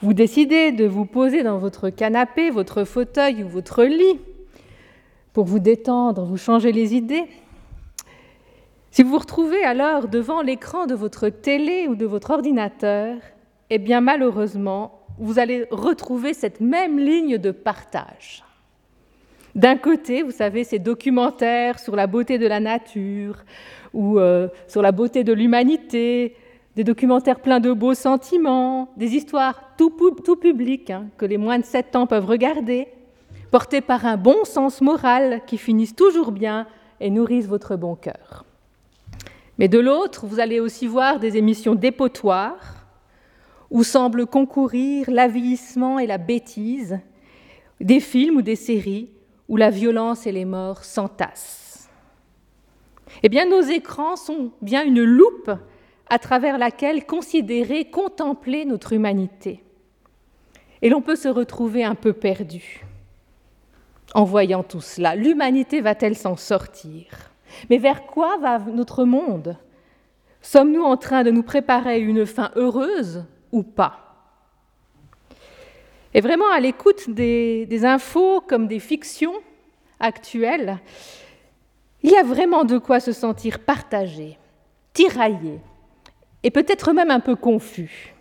vous 0.00 0.14
décidez 0.14 0.70
de 0.70 0.86
vous 0.86 1.04
poser 1.04 1.42
dans 1.42 1.58
votre 1.58 1.90
canapé, 1.90 2.50
votre 2.50 2.84
fauteuil 2.84 3.42
ou 3.42 3.48
votre 3.48 3.82
lit 3.82 4.20
pour 5.32 5.44
vous 5.44 5.58
détendre, 5.58 6.24
vous 6.24 6.36
changer 6.36 6.72
les 6.72 6.94
idées, 6.94 7.26
si 8.92 9.02
vous 9.02 9.10
vous 9.10 9.18
retrouvez 9.18 9.64
alors 9.64 10.06
devant 10.06 10.42
l'écran 10.42 10.84
de 10.84 10.94
votre 10.94 11.30
télé 11.30 11.86
ou 11.88 11.94
de 11.94 12.04
votre 12.04 12.30
ordinateur, 12.30 13.16
eh 13.70 13.78
bien 13.78 14.02
malheureusement, 14.02 15.00
vous 15.18 15.38
allez 15.38 15.66
retrouver 15.70 16.34
cette 16.34 16.60
même 16.60 16.98
ligne 16.98 17.38
de 17.38 17.52
partage. 17.52 18.44
D'un 19.54 19.76
côté, 19.76 20.22
vous 20.22 20.30
savez, 20.30 20.64
ces 20.64 20.78
documentaires 20.78 21.78
sur 21.78 21.96
la 21.96 22.06
beauté 22.06 22.36
de 22.36 22.46
la 22.46 22.60
nature 22.60 23.36
ou 23.94 24.18
euh, 24.18 24.48
sur 24.68 24.82
la 24.82 24.92
beauté 24.92 25.24
de 25.24 25.32
l'humanité, 25.32 26.36
des 26.76 26.84
documentaires 26.84 27.40
pleins 27.40 27.60
de 27.60 27.72
beaux 27.72 27.94
sentiments, 27.94 28.90
des 28.98 29.14
histoires 29.14 29.62
tout, 29.78 29.90
publiques 30.36 30.90
hein, 30.90 31.06
que 31.16 31.24
les 31.24 31.38
moins 31.38 31.58
de 31.58 31.64
7 31.64 31.96
ans 31.96 32.06
peuvent 32.06 32.26
regarder, 32.26 32.88
portés 33.52 33.82
par 33.82 34.06
un 34.06 34.16
bon 34.16 34.44
sens 34.44 34.80
moral 34.80 35.42
qui 35.46 35.58
finissent 35.58 35.94
toujours 35.94 36.32
bien 36.32 36.66
et 37.00 37.10
nourrissent 37.10 37.46
votre 37.46 37.76
bon 37.76 37.94
cœur. 37.94 38.46
Mais 39.58 39.68
de 39.68 39.78
l'autre, 39.78 40.26
vous 40.26 40.40
allez 40.40 40.58
aussi 40.58 40.86
voir 40.86 41.20
des 41.20 41.36
émissions 41.36 41.74
dépotoirs 41.74 42.86
où 43.70 43.84
semblent 43.84 44.26
concourir 44.26 45.10
l'avilissement 45.10 45.98
et 45.98 46.06
la 46.06 46.16
bêtise, 46.16 46.98
des 47.78 48.00
films 48.00 48.38
ou 48.38 48.42
des 48.42 48.56
séries 48.56 49.10
où 49.48 49.58
la 49.58 49.68
violence 49.68 50.26
et 50.26 50.32
les 50.32 50.46
morts 50.46 50.82
s'entassent. 50.82 51.90
Eh 53.22 53.28
bien, 53.28 53.46
nos 53.46 53.60
écrans 53.60 54.16
sont 54.16 54.52
bien 54.62 54.82
une 54.82 55.04
loupe 55.04 55.50
à 56.08 56.18
travers 56.18 56.56
laquelle 56.56 57.04
considérer, 57.04 57.84
contempler 57.84 58.64
notre 58.64 58.94
humanité. 58.94 59.62
Et 60.80 60.88
l'on 60.88 61.02
peut 61.02 61.16
se 61.16 61.28
retrouver 61.28 61.84
un 61.84 61.94
peu 61.94 62.14
perdu 62.14 62.86
en 64.14 64.24
voyant 64.24 64.62
tout 64.62 64.80
cela. 64.80 65.14
L'humanité 65.14 65.80
va-t-elle 65.80 66.16
s'en 66.16 66.36
sortir? 66.36 67.06
Mais 67.70 67.78
vers 67.78 68.06
quoi 68.06 68.36
va 68.38 68.58
notre 68.58 69.04
monde? 69.04 69.56
Sommes-nous 70.40 70.82
en 70.82 70.96
train 70.96 71.22
de 71.22 71.30
nous 71.30 71.42
préparer 71.42 72.00
une 72.00 72.26
fin 72.26 72.50
heureuse 72.56 73.24
ou 73.52 73.62
pas? 73.62 74.02
Et 76.14 76.20
vraiment, 76.20 76.50
à 76.50 76.60
l'écoute 76.60 77.08
des, 77.08 77.84
infos 77.84 78.40
comme 78.40 78.66
des 78.66 78.80
fictions 78.80 79.34
actuelles, 79.98 80.78
il 82.02 82.10
y 82.10 82.16
a 82.16 82.22
vraiment 82.22 82.64
de 82.64 82.78
quoi 82.78 83.00
se 83.00 83.12
sentir 83.12 83.60
partagé, 83.60 84.36
tiraillé, 84.92 85.60
et 86.42 86.50
peut-être 86.50 86.92
même 86.92 87.10
un 87.10 87.20
peu 87.20 87.36
confus. 87.36 88.14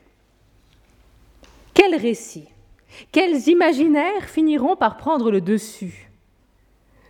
Quels 1.74 1.96
récits, 1.96 2.48
quels 3.12 3.48
imaginaires 3.48 4.26
finiront 4.26 4.76
par 4.76 4.98
prendre 4.98 5.32
le 5.32 5.42
dessus? 5.42 6.12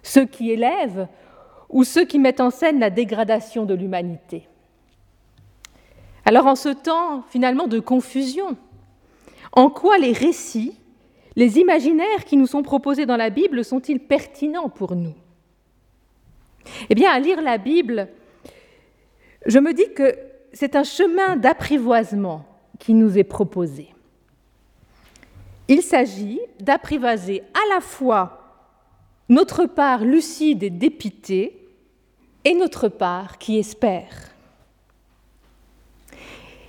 Ceux 0.03 0.25
qui 0.25 0.51
élèvent 0.51 1.07
ou 1.69 1.83
ceux 1.83 2.05
qui 2.05 2.19
mettent 2.19 2.41
en 2.41 2.49
scène 2.49 2.79
la 2.79 2.89
dégradation 2.89 3.65
de 3.65 3.73
l'humanité? 3.73 4.47
Alors 6.25 6.47
en 6.47 6.55
ce 6.55 6.69
temps 6.69 7.23
finalement 7.29 7.67
de 7.67 7.79
confusion, 7.79 8.57
en 9.53 9.69
quoi 9.69 9.97
les 9.97 10.13
récits, 10.13 10.77
les 11.35 11.59
imaginaires 11.59 12.25
qui 12.25 12.37
nous 12.37 12.47
sont 12.47 12.63
proposés 12.63 13.05
dans 13.05 13.17
la 13.17 13.29
Bible 13.29 13.63
sont-ils 13.63 13.99
pertinents 13.99 14.69
pour 14.69 14.95
nous? 14.95 15.15
Eh 16.89 16.95
bien, 16.95 17.11
à 17.11 17.19
lire 17.19 17.41
la 17.41 17.57
Bible, 17.57 18.07
je 19.45 19.59
me 19.59 19.73
dis 19.73 19.93
que 19.93 20.15
c'est 20.53 20.75
un 20.75 20.83
chemin 20.83 21.35
d'apprivoisement 21.37 22.45
qui 22.79 22.93
nous 22.93 23.17
est 23.17 23.23
proposé. 23.23 23.89
Il 25.71 25.81
s'agit 25.81 26.41
d'apprivoiser 26.59 27.43
à 27.53 27.73
la 27.73 27.79
fois 27.79 28.59
notre 29.29 29.67
part 29.67 30.03
lucide 30.03 30.63
et 30.63 30.69
dépitée 30.69 31.65
et 32.43 32.53
notre 32.55 32.89
part 32.89 33.37
qui 33.37 33.57
espère. 33.57 34.33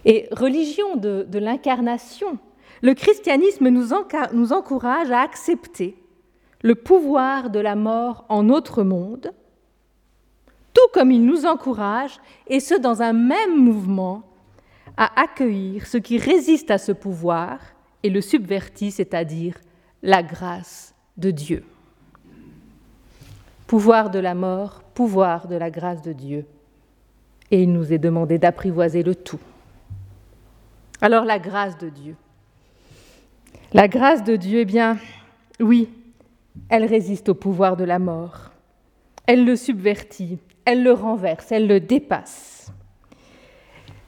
Et 0.05 0.29
religion 0.31 0.95
de, 0.95 1.27
l'incarnation, 1.37 2.39
le 2.81 2.95
christianisme 2.95 3.71
nous, 3.71 3.93
encourage 4.53 5.11
à 5.11 5.23
accepter 5.23 5.97
le 6.63 6.77
pouvoir 6.77 7.51
de 7.51 7.59
la 7.59 7.75
mort 7.75 8.25
en 8.29 8.45
notre 8.45 8.85
monde, 8.85 9.33
tout 10.75 10.89
comme 10.95 11.11
il 11.11 11.27
nous 11.27 11.45
encourage, 11.45 12.21
et 12.47 12.61
ce 12.61 12.77
dans 12.77 13.03
un 13.03 13.15
même 13.15 13.57
mouvement, 13.57 14.23
à 14.97 15.21
accueillir 15.21 15.89
ce 15.89 15.99
qui 15.99 16.19
résiste 16.19 16.71
à 16.71 16.79
ce 16.79 16.93
pouvoir 16.93 17.59
et 18.03 18.11
le 18.11 18.21
subvertit, 18.21 18.91
c'est-à-dire 18.91 19.55
la 20.03 20.23
grâce 20.23 20.95
de 21.17 21.31
Dieu. 21.31 21.65
Pouvoir 23.67 24.11
de 24.11 24.19
la 24.19 24.35
mort, 24.35 24.83
pouvoir 24.95 25.49
de 25.49 25.57
la 25.57 25.71
grâce 25.71 26.03
de 26.03 26.13
Dieu. 26.13 26.47
Et 27.51 27.63
il 27.63 27.73
nous 27.73 27.93
est 27.93 27.99
demandé 27.99 28.39
d'apprivoiser 28.39 29.03
le 29.03 29.15
tout. 29.15 29.41
Alors 31.01 31.25
la 31.25 31.39
grâce 31.39 31.79
de 31.79 31.89
Dieu. 31.89 32.17
La 33.73 33.89
grâce 33.89 34.23
de 34.25 34.37
Dieu, 34.37 34.61
eh 34.61 34.65
bien, 34.65 34.99
oui, 35.61 35.89
elle 36.69 36.85
résiste 36.85 37.29
au 37.31 37.35
pouvoir 37.35 37.77
de 37.77 37.85
la 37.85 37.99
mort. 37.99 38.51
Elle 39.27 39.45
le 39.45 39.57
subvertit, 39.57 40.39
elle 40.65 40.83
le 40.83 40.93
renverse, 40.93 41.53
elle 41.53 41.67
le 41.67 41.81
dépasse. 41.81 42.52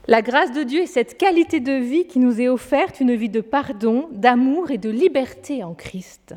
La 0.06 0.20
grâce 0.20 0.52
de 0.52 0.62
Dieu 0.62 0.82
est 0.82 0.86
cette 0.86 1.16
qualité 1.16 1.60
de 1.60 1.72
vie 1.72 2.06
qui 2.06 2.18
nous 2.18 2.40
est 2.40 2.48
offerte, 2.48 3.00
une 3.00 3.14
vie 3.14 3.30
de 3.30 3.40
pardon, 3.40 4.08
d'amour 4.12 4.70
et 4.70 4.78
de 4.78 4.90
liberté 4.90 5.64
en 5.64 5.72
Christ. 5.72 6.34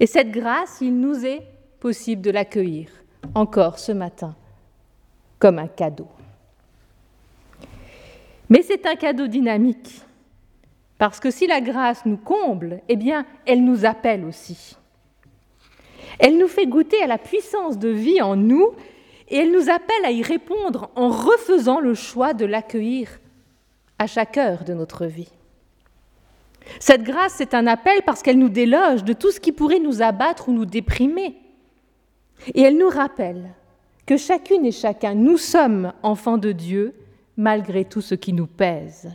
Et 0.00 0.06
cette 0.06 0.30
grâce, 0.30 0.78
il 0.82 0.98
nous 0.98 1.24
est 1.24 1.42
possible 1.80 2.20
de 2.20 2.30
l'accueillir 2.30 2.90
encore 3.34 3.78
ce 3.78 3.92
matin 3.92 4.36
comme 5.38 5.58
un 5.58 5.66
cadeau. 5.66 6.08
Mais 8.48 8.62
c'est 8.62 8.86
un 8.86 8.94
cadeau 8.94 9.26
dynamique, 9.26 10.00
parce 10.98 11.18
que 11.18 11.30
si 11.30 11.46
la 11.46 11.60
grâce 11.60 12.04
nous 12.06 12.16
comble, 12.16 12.80
eh 12.88 12.96
bien, 12.96 13.26
elle 13.46 13.64
nous 13.64 13.84
appelle 13.84 14.24
aussi. 14.24 14.76
Elle 16.18 16.38
nous 16.38 16.48
fait 16.48 16.66
goûter 16.66 17.02
à 17.02 17.06
la 17.06 17.18
puissance 17.18 17.78
de 17.78 17.88
vie 17.88 18.22
en 18.22 18.36
nous 18.36 18.72
et 19.28 19.38
elle 19.38 19.52
nous 19.52 19.70
appelle 19.70 20.04
à 20.04 20.10
y 20.10 20.22
répondre 20.22 20.90
en 20.94 21.08
refaisant 21.08 21.80
le 21.80 21.94
choix 21.94 22.34
de 22.34 22.44
l'accueillir 22.44 23.20
à 23.98 24.06
chaque 24.06 24.36
heure 24.36 24.64
de 24.64 24.74
notre 24.74 25.06
vie. 25.06 25.30
Cette 26.80 27.02
grâce, 27.02 27.34
c'est 27.36 27.54
un 27.54 27.66
appel 27.66 28.02
parce 28.04 28.22
qu'elle 28.22 28.38
nous 28.38 28.48
déloge 28.48 29.04
de 29.04 29.12
tout 29.12 29.30
ce 29.30 29.40
qui 29.40 29.52
pourrait 29.52 29.78
nous 29.78 30.02
abattre 30.02 30.48
ou 30.48 30.52
nous 30.52 30.66
déprimer. 30.66 31.36
Et 32.54 32.62
elle 32.62 32.76
nous 32.76 32.88
rappelle 32.88 33.50
que 34.04 34.16
chacune 34.16 34.64
et 34.64 34.72
chacun, 34.72 35.14
nous 35.14 35.36
sommes 35.36 35.92
enfants 36.02 36.38
de 36.38 36.52
Dieu 36.52 36.94
malgré 37.36 37.84
tout 37.84 38.00
ce 38.00 38.14
qui 38.14 38.32
nous 38.32 38.46
pèse, 38.46 39.10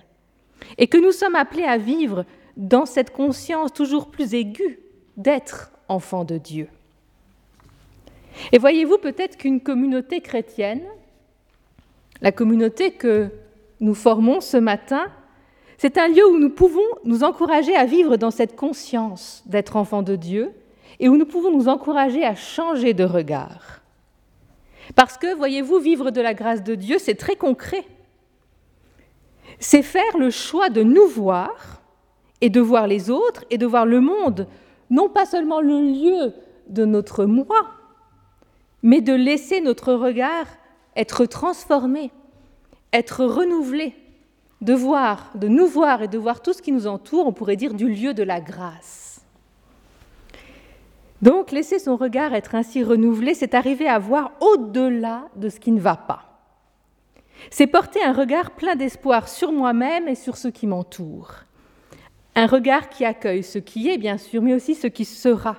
et 0.78 0.88
que 0.88 0.97
nous 0.97 1.12
sommes 1.12 1.36
appelés 1.36 1.63
à 1.63 1.78
vivre 1.78 2.26
dans 2.56 2.86
cette 2.86 3.12
conscience 3.12 3.74
toujours 3.74 4.12
plus 4.12 4.36
aiguë 4.36 4.80
d'être 5.17 5.71
enfants 5.88 6.24
de 6.24 6.38
Dieu. 6.38 6.67
Et 8.52 8.58
voyez-vous 8.58 8.98
peut-être 8.98 9.38
qu'une 9.38 9.62
communauté 9.62 10.22
chrétienne, 10.22 10.84
la 12.22 12.32
communauté 12.32 12.91
que 12.91 13.30
nous 13.80 13.96
formons 13.96 14.41
ce 14.41 14.58
matin, 14.58 15.08
c'est 15.78 15.98
un 15.98 16.08
lieu 16.08 16.28
où 16.28 16.38
nous 16.38 16.52
pouvons 16.52 16.86
nous 17.04 17.24
encourager 17.24 17.76
à 17.76 17.86
vivre 17.86 18.15
dans 18.15 18.30
cette 18.30 18.56
conscience 18.56 19.41
d'être 19.48 19.76
enfants 19.76 20.04
de 20.04 20.15
Dieu 20.15 20.52
et 21.00 21.10
où 21.10 21.17
nous 21.17 21.26
pouvons 21.26 21.52
nous 21.52 21.67
encourager 21.67 22.24
à 22.24 22.36
changer 22.36 22.94
de 22.94 23.04
regard. 23.04 23.82
Parce 24.96 25.17
que, 25.17 25.34
voyez-vous, 25.34 25.80
vivre 25.80 26.12
de 26.12 26.22
la 26.22 26.34
grâce 26.34 26.63
de 26.63 26.76
Dieu, 26.76 26.98
c'est 27.00 27.15
très 27.15 27.36
concret. 27.36 27.86
C'est 29.60 29.82
faire 29.82 30.17
le 30.17 30.30
choix 30.30 30.70
de 30.70 30.84
nous 30.84 31.08
voir 31.08 31.82
et 32.41 32.50
de 32.50 32.62
voir 32.62 32.88
les 32.88 33.10
autres 33.10 33.46
et 33.50 33.58
de 33.58 33.65
voir 33.65 33.86
le 33.86 34.02
monde, 34.02 34.48
non 34.89 35.10
pas 35.10 35.26
seulement 35.26 35.62
le 35.62 35.80
lieu 35.80 36.34
de 36.67 36.86
notre 36.86 37.26
moi, 37.26 37.67
mais 38.84 39.02
de 39.02 39.13
laisser 39.13 39.62
notre 39.62 39.94
regard 39.94 40.46
être 40.96 41.26
transformé, 41.26 42.12
être 42.94 43.24
renouvelé, 43.26 43.96
de 44.62 44.74
voir, 44.74 45.32
de 45.36 45.48
nous 45.48 45.67
voir 45.67 46.04
et 46.04 46.08
de 46.08 46.17
voir 46.17 46.41
tout 46.41 46.54
ce 46.54 46.62
qui 46.62 46.72
nous 46.72 46.88
entoure, 46.88 47.28
on 47.28 47.34
pourrait 47.34 47.56
dire 47.56 47.74
du 47.74 47.89
lieu 47.89 48.13
de 48.13 48.24
la 48.24 48.41
grâce. 48.41 49.22
Donc 51.22 51.52
laisser 51.52 51.80
son 51.80 51.98
regard 51.98 52.34
être 52.34 52.56
ainsi 52.56 52.84
renouvelé, 52.84 53.34
c'est 53.34 53.54
arriver 53.54 53.88
à 53.88 54.00
voir 54.00 54.32
au-delà 54.41 55.26
de 55.36 55.50
ce 55.50 55.60
qui 55.60 55.72
ne 55.72 55.80
va 55.80 55.96
pas. 55.96 56.32
C'est 57.50 57.67
porter 57.67 58.04
un 58.04 58.13
regard 58.13 58.52
plein 58.52 58.76
d'espoir 58.76 59.28
sur 59.28 59.52
moi-même 59.52 60.08
et 60.08 60.15
sur 60.15 60.38
ce 60.38 60.48
qui 60.48 60.67
m'entoure. 60.67 61.34
Un 62.36 62.46
regard 62.46 62.89
qui 62.89 63.04
accueille 63.04 63.44
ce 63.44 63.60
qui 63.60 63.89
est, 63.89 63.98
bien 63.98 64.17
sûr, 64.17 64.41
mais 64.41 64.54
aussi 64.54 64.76
ce 64.76 64.88
qui 64.88 65.06
sera. 65.06 65.58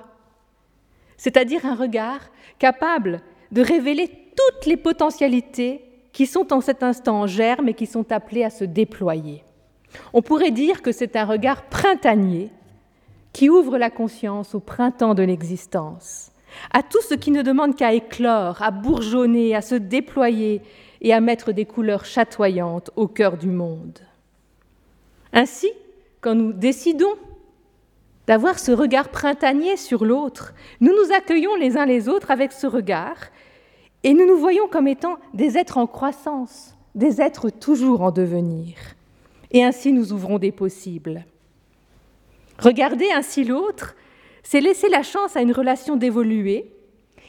C'est-à-dire 1.23 1.65
un 1.65 1.75
regard 1.75 2.19
capable 2.59 3.21
de 3.53 3.61
révéler 3.61 4.09
toutes 4.35 4.65
les 4.65 4.75
potentialités 4.75 5.81
qui 6.11 6.25
sont 6.25 6.51
en 6.51 6.59
cet 6.59 6.83
instant 6.83 7.21
en 7.21 7.27
germe 7.27 7.69
et 7.69 7.73
qui 7.73 7.85
sont 7.85 8.11
appelées 8.11 8.43
à 8.43 8.49
se 8.49 8.65
déployer. 8.65 9.45
On 10.11 10.21
pourrait 10.21 10.51
dire 10.51 10.81
que 10.81 10.91
c'est 10.91 11.15
un 11.15 11.23
regard 11.23 11.69
printanier 11.69 12.49
qui 13.31 13.49
ouvre 13.49 13.77
la 13.77 13.89
conscience 13.89 14.53
au 14.53 14.59
printemps 14.59 15.13
de 15.13 15.23
l'existence, 15.23 16.33
à 16.73 16.83
tout 16.83 17.01
ce 17.07 17.13
qui 17.13 17.31
ne 17.31 17.41
demande 17.41 17.77
qu'à 17.77 17.93
éclore, 17.93 18.61
à 18.61 18.71
bourgeonner, 18.71 19.55
à 19.55 19.61
se 19.61 19.75
déployer 19.75 20.61
et 20.99 21.13
à 21.13 21.21
mettre 21.21 21.53
des 21.53 21.63
couleurs 21.63 22.03
chatoyantes 22.03 22.91
au 22.97 23.07
cœur 23.07 23.37
du 23.37 23.49
monde. 23.49 23.99
Ainsi, 25.31 25.71
quand 26.19 26.35
nous 26.35 26.51
décidons 26.51 27.15
d'avoir 28.27 28.59
ce 28.59 28.71
regard 28.71 29.09
printanier 29.09 29.77
sur 29.77 30.05
l'autre, 30.05 30.53
nous 30.79 30.91
nous 30.91 31.13
accueillons 31.13 31.55
les 31.55 31.77
uns 31.77 31.85
les 31.85 32.07
autres 32.07 32.31
avec 32.31 32.51
ce 32.51 32.67
regard 32.67 33.17
et 34.03 34.13
nous 34.13 34.25
nous 34.25 34.37
voyons 34.37 34.67
comme 34.67 34.87
étant 34.87 35.17
des 35.33 35.57
êtres 35.57 35.77
en 35.77 35.87
croissance, 35.87 36.75
des 36.95 37.21
êtres 37.21 37.49
toujours 37.49 38.01
en 38.01 38.11
devenir. 38.11 38.75
Et 39.51 39.63
ainsi 39.63 39.91
nous 39.91 40.13
ouvrons 40.13 40.39
des 40.39 40.51
possibles. 40.51 41.25
Regarder 42.59 43.11
ainsi 43.11 43.43
l'autre, 43.43 43.95
c'est 44.43 44.61
laisser 44.61 44.89
la 44.89 45.03
chance 45.03 45.35
à 45.35 45.41
une 45.41 45.53
relation 45.53 45.95
d'évoluer, 45.95 46.71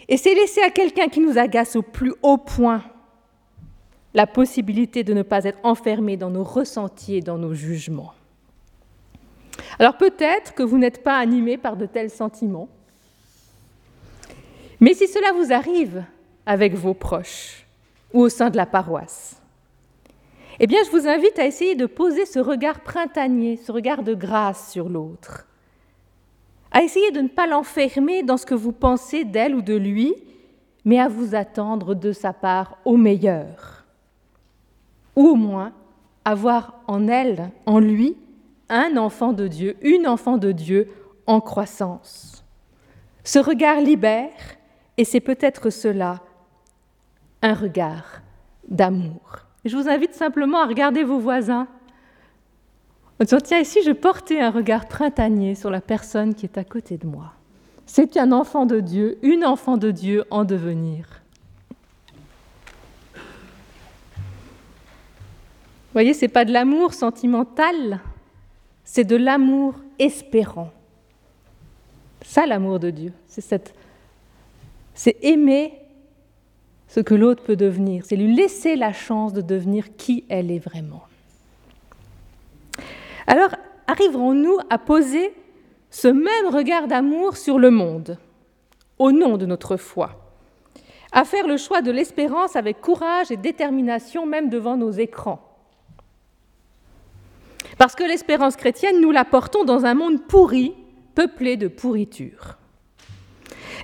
et 0.09 0.16
c'est 0.16 0.35
laisser 0.35 0.61
à 0.61 0.70
quelqu'un 0.70 1.09
qui 1.09 1.20
nous 1.20 1.38
agace 1.38 1.76
au 1.76 1.83
plus 1.83 2.12
haut 2.22 2.38
point 2.38 2.83
la 4.12 4.26
possibilité 4.26 5.02
de 5.02 5.14
ne 5.14 5.22
pas 5.22 5.44
être 5.44 5.59
enfermé 5.64 6.16
dans 6.16 6.30
nos 6.30 6.44
ressentis 6.44 7.16
et 7.16 7.20
dans 7.20 7.38
nos 7.38 7.54
jugements. 7.54 8.14
Alors 9.78 9.96
peut-être 9.96 10.54
que 10.54 10.62
vous 10.62 10.78
n'êtes 10.78 11.02
pas 11.02 11.18
animé 11.18 11.56
par 11.56 11.76
de 11.76 11.86
tels 11.86 12.10
sentiments, 12.10 12.68
mais 14.80 14.94
si 14.94 15.06
cela 15.06 15.32
vous 15.32 15.52
arrive 15.52 16.04
avec 16.46 16.74
vos 16.74 16.94
proches 16.94 17.66
ou 18.12 18.20
au 18.20 18.28
sein 18.28 18.50
de 18.50 18.56
la 18.56 18.66
paroisse, 18.66 19.40
eh 20.60 20.66
bien 20.66 20.80
je 20.84 20.90
vous 20.90 21.08
invite 21.08 21.38
à 21.38 21.46
essayer 21.46 21.74
de 21.74 21.86
poser 21.86 22.26
ce 22.26 22.38
regard 22.38 22.80
printanier, 22.80 23.56
ce 23.56 23.72
regard 23.72 24.02
de 24.02 24.14
grâce 24.14 24.70
sur 24.70 24.88
l'autre, 24.88 25.46
à 26.70 26.82
essayer 26.82 27.10
de 27.12 27.20
ne 27.20 27.28
pas 27.28 27.46
l'enfermer 27.46 28.22
dans 28.22 28.36
ce 28.36 28.46
que 28.46 28.54
vous 28.54 28.72
pensez 28.72 29.24
d'elle 29.24 29.54
ou 29.54 29.62
de 29.62 29.74
lui, 29.74 30.14
mais 30.84 31.00
à 31.00 31.08
vous 31.08 31.34
attendre 31.34 31.94
de 31.94 32.12
sa 32.12 32.32
part 32.32 32.78
au 32.84 32.96
meilleur, 32.96 33.84
ou 35.16 35.28
au 35.28 35.34
moins 35.34 35.72
avoir 36.24 36.80
en 36.86 37.08
elle, 37.08 37.50
en 37.66 37.78
lui, 37.78 38.16
un 38.68 38.96
enfant 38.96 39.33
de 39.33 39.46
Dieu, 39.48 39.77
une 39.83 40.07
enfant 40.07 40.37
de 40.37 40.53
Dieu 40.53 40.88
en 41.27 41.40
croissance. 41.40 42.44
Ce 43.24 43.38
regard 43.38 43.81
libère, 43.81 44.33
et 44.96 45.05
c'est 45.05 45.20
peut-être 45.20 45.70
cela, 45.70 46.20
un 47.42 47.55
regard 47.55 48.22
d'amour. 48.68 49.40
Je 49.64 49.77
vous 49.77 49.88
invite 49.88 50.14
simplement 50.14 50.61
à 50.61 50.66
regarder 50.66 51.05
vos 51.05 51.18
voisins. 51.18 51.66
En 53.20 53.24
disant, 53.24 53.40
tiens, 53.40 53.61
ici, 53.61 53.81
je 53.85 53.92
portais 53.92 54.40
un 54.40 54.50
regard 54.50 54.87
printanier 54.87 55.55
sur 55.55 55.70
la 55.70 55.81
personne 55.81 56.35
qui 56.35 56.46
est 56.46 56.59
à 56.59 56.64
côté 56.64 56.98
de 56.98 57.07
moi? 57.07 57.33
C'est 57.87 58.16
un 58.16 58.33
enfant 58.33 58.66
de 58.66 58.81
Dieu, 58.81 59.18
une 59.22 59.44
enfant 59.44 59.77
de 59.77 59.90
Dieu 59.90 60.24
en 60.31 60.44
devenir. 60.44 61.22
Vous 63.14 63.20
voyez, 66.00 66.12
ce 66.12 66.22
n'est 66.22 66.29
pas 66.29 66.44
de 66.44 66.53
l'amour 66.53 66.92
sentimental, 66.92 68.00
c'est 68.85 69.05
de 69.05 69.16
l'amour 69.16 69.75
espérant. 69.99 70.70
Ça, 72.23 72.47
l'amour 72.47 72.79
de 72.79 72.90
Dieu, 72.90 73.12
c'est 73.27 73.75
c'est 74.94 75.16
aimer 75.23 75.75
ce 76.87 77.01
que 77.01 77.14
l'autre 77.14 77.42
peut 77.42 77.57
devenir, 77.57 78.05
c'est 78.05 78.14
lui 78.14 78.33
laisser 78.33 78.77
la 78.77 78.92
chance 78.92 79.33
de 79.33 79.40
devenir 79.40 79.97
qui 79.97 80.25
elle 80.29 80.51
est 80.53 80.61
vraiment. 80.61 81.03
Alors, 83.27 83.51
arriverons-nous 83.88 84.59
à 84.70 84.79
poser 84.79 85.35
ce 85.90 86.09
même 86.09 86.55
regard 86.55 86.87
d'amour 86.87 87.37
sur 87.37 87.59
le 87.59 87.70
monde, 87.70 88.18
au 88.99 89.11
nom 89.11 89.37
de 89.37 89.47
notre 89.47 89.77
foi, 89.77 90.11
à 91.11 91.25
faire 91.25 91.49
le 91.49 91.57
choix 91.57 91.83
de 91.83 91.90
l'espérance 91.90 92.55
avec 92.55 92.81
courage 92.81 93.31
et 93.31 93.37
détermination 93.37 94.27
même 94.27 94.49
devant 94.49 94.77
nos 94.77 94.92
écrans 94.92 95.53
parce 97.78 97.94
que 97.94 98.04
l'espérance 98.04 98.56
chrétienne, 98.56 99.00
nous 99.00 99.10
la 99.10 99.24
portons 99.24 99.64
dans 99.64 99.84
un 99.84 99.94
monde 99.94 100.22
pourri, 100.26 100.74
peuplé 101.14 101.56
de 101.56 101.68
pourriture. 101.68 102.58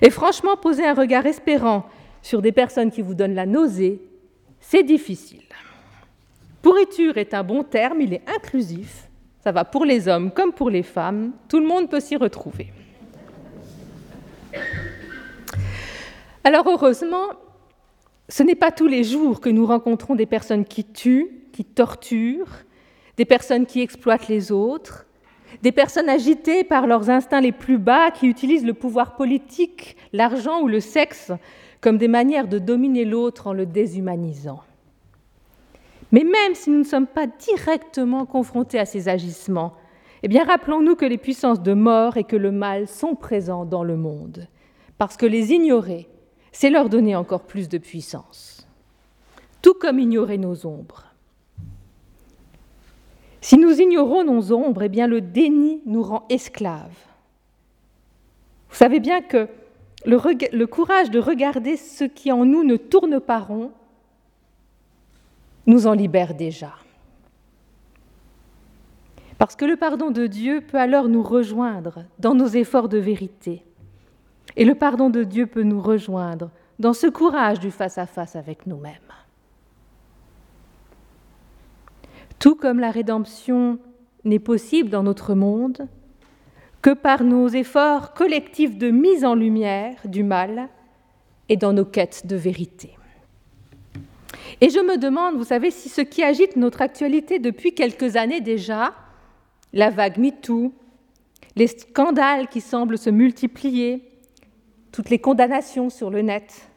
Et 0.01 0.09
franchement, 0.09 0.57
poser 0.57 0.85
un 0.85 0.93
regard 0.93 1.25
espérant 1.25 1.85
sur 2.21 2.41
des 2.41 2.51
personnes 2.51 2.91
qui 2.91 3.01
vous 3.01 3.13
donnent 3.13 3.35
la 3.35 3.45
nausée, 3.45 4.01
c'est 4.59 4.83
difficile. 4.83 5.43
Pourriture 6.61 7.17
est 7.17 7.33
un 7.33 7.43
bon 7.43 7.63
terme, 7.63 8.01
il 8.01 8.13
est 8.13 8.23
inclusif, 8.29 9.09
ça 9.43 9.51
va 9.51 9.65
pour 9.65 9.85
les 9.85 10.07
hommes 10.07 10.31
comme 10.31 10.53
pour 10.53 10.69
les 10.69 10.83
femmes, 10.83 11.31
tout 11.47 11.59
le 11.59 11.67
monde 11.67 11.89
peut 11.89 11.99
s'y 11.99 12.15
retrouver. 12.15 12.71
Alors 16.43 16.67
heureusement, 16.67 17.27
ce 18.29 18.43
n'est 18.43 18.55
pas 18.55 18.71
tous 18.71 18.87
les 18.87 19.03
jours 19.03 19.41
que 19.41 19.49
nous 19.49 19.65
rencontrons 19.65 20.15
des 20.15 20.25
personnes 20.25 20.65
qui 20.65 20.83
tuent, 20.83 21.47
qui 21.51 21.65
torturent, 21.65 22.63
des 23.17 23.25
personnes 23.25 23.65
qui 23.65 23.81
exploitent 23.81 24.27
les 24.27 24.51
autres, 24.51 25.05
des 25.61 25.71
personnes 25.71 26.09
agitées 26.09 26.63
par 26.63 26.87
leurs 26.87 27.09
instincts 27.09 27.41
les 27.41 27.51
plus 27.51 27.77
bas 27.77 28.11
qui 28.11 28.27
utilisent 28.27 28.65
le 28.65 28.73
pouvoir 28.73 29.15
politique, 29.15 29.95
l'argent 30.13 30.61
ou 30.61 30.67
le 30.67 30.79
sexe 30.79 31.31
comme 31.81 31.97
des 31.97 32.07
manières 32.07 32.47
de 32.47 32.59
dominer 32.59 33.05
l'autre 33.05 33.47
en 33.47 33.53
le 33.53 33.65
déshumanisant. 33.65 34.61
Mais 36.11 36.23
même 36.23 36.55
si 36.55 36.69
nous 36.69 36.79
ne 36.79 36.83
sommes 36.83 37.07
pas 37.07 37.27
directement 37.27 38.25
confrontés 38.25 38.79
à 38.79 38.85
ces 38.85 39.09
agissements, 39.09 39.73
eh 40.23 40.27
bien 40.27 40.45
rappelons-nous 40.45 40.95
que 40.95 41.05
les 41.05 41.17
puissances 41.17 41.61
de 41.61 41.73
mort 41.73 42.17
et 42.17 42.23
que 42.23 42.35
le 42.35 42.51
mal 42.51 42.87
sont 42.87 43.15
présents 43.15 43.65
dans 43.65 43.83
le 43.83 43.95
monde, 43.95 44.47
parce 44.97 45.17
que 45.17 45.25
les 45.25 45.51
ignorer, 45.51 46.07
c'est 46.51 46.69
leur 46.69 46.89
donner 46.89 47.15
encore 47.15 47.43
plus 47.43 47.69
de 47.69 47.77
puissance, 47.77 48.67
tout 49.61 49.73
comme 49.73 49.99
ignorer 49.99 50.37
nos 50.37 50.65
ombres. 50.65 51.10
Si 53.41 53.57
nous 53.57 53.81
ignorons 53.81 54.23
nos 54.23 54.53
ombres, 54.53 54.83
eh 54.83 54.89
bien 54.89 55.07
le 55.07 55.19
déni 55.19 55.81
nous 55.85 56.03
rend 56.03 56.25
esclaves. 56.29 56.95
Vous 58.69 58.75
savez 58.75 58.99
bien 58.99 59.21
que 59.21 59.49
le, 60.05 60.65
courage 60.65 61.09
de 61.09 61.19
regarder 61.19 61.75
ce 61.75 62.03
qui 62.03 62.31
en 62.31 62.45
nous 62.45 62.63
ne 62.63 62.77
tourne 62.77 63.19
pas 63.19 63.39
rond 63.39 63.71
nous 65.67 65.87
en 65.87 65.93
libère 65.93 66.33
déjà. 66.35 66.73
Parce 69.37 69.55
que 69.55 69.65
le 69.65 69.75
pardon 69.75 70.11
de 70.11 70.27
Dieu 70.27 70.61
peut 70.61 70.77
alors 70.77 71.07
nous 71.07 71.23
rejoindre 71.23 72.05
dans 72.19 72.35
nos 72.35 72.47
efforts 72.47 72.89
de 72.89 72.99
vérité. 72.99 73.63
Et 74.55 74.65
le 74.65 74.75
pardon 74.75 75.09
de 75.09 75.23
Dieu 75.23 75.47
peut 75.47 75.63
nous 75.63 75.81
rejoindre 75.81 76.51
dans 76.77 76.93
ce 76.93 77.07
courage 77.07 77.59
du 77.59 77.71
face-à-face 77.71 78.35
-face 78.35 78.37
avec 78.37 78.67
nous-mêmes. 78.67 79.11
Tout 82.41 82.55
comme 82.55 82.79
la 82.79 82.89
rédemption 82.89 83.77
n'est 84.23 84.39
possible 84.39 84.89
dans 84.89 85.03
notre 85.03 85.35
monde 85.35 85.87
que 86.81 86.89
par 86.89 87.23
nos 87.23 87.47
efforts 87.47 88.15
collectifs 88.15 88.79
de 88.79 88.89
mise 88.89 89.23
en 89.23 89.35
lumière 89.35 89.95
du 90.05 90.23
mal 90.23 90.67
et 91.49 91.55
dans 91.55 91.71
nos 91.71 91.85
quêtes 91.85 92.25
de 92.25 92.35
vérité. 92.35 92.97
Et 94.59 94.71
je 94.71 94.79
me 94.79 94.97
demande, 94.97 95.35
vous 95.35 95.43
savez, 95.43 95.69
si 95.69 95.87
ce 95.87 96.01
qui 96.01 96.23
agite 96.23 96.55
notre 96.55 96.81
actualité 96.81 97.37
depuis 97.37 97.75
quelques 97.75 98.15
années 98.15 98.41
déjà, 98.41 98.95
la 99.71 99.91
vague 99.91 100.17
MeToo, 100.17 100.73
les 101.55 101.67
scandales 101.67 102.47
qui 102.47 102.59
semblent 102.59 102.97
se 102.97 103.11
multiplier, 103.11 104.01
toutes 104.91 105.11
les 105.11 105.19
condamnations 105.19 105.91
sur 105.91 106.09
le 106.09 106.23
net, 106.23 106.71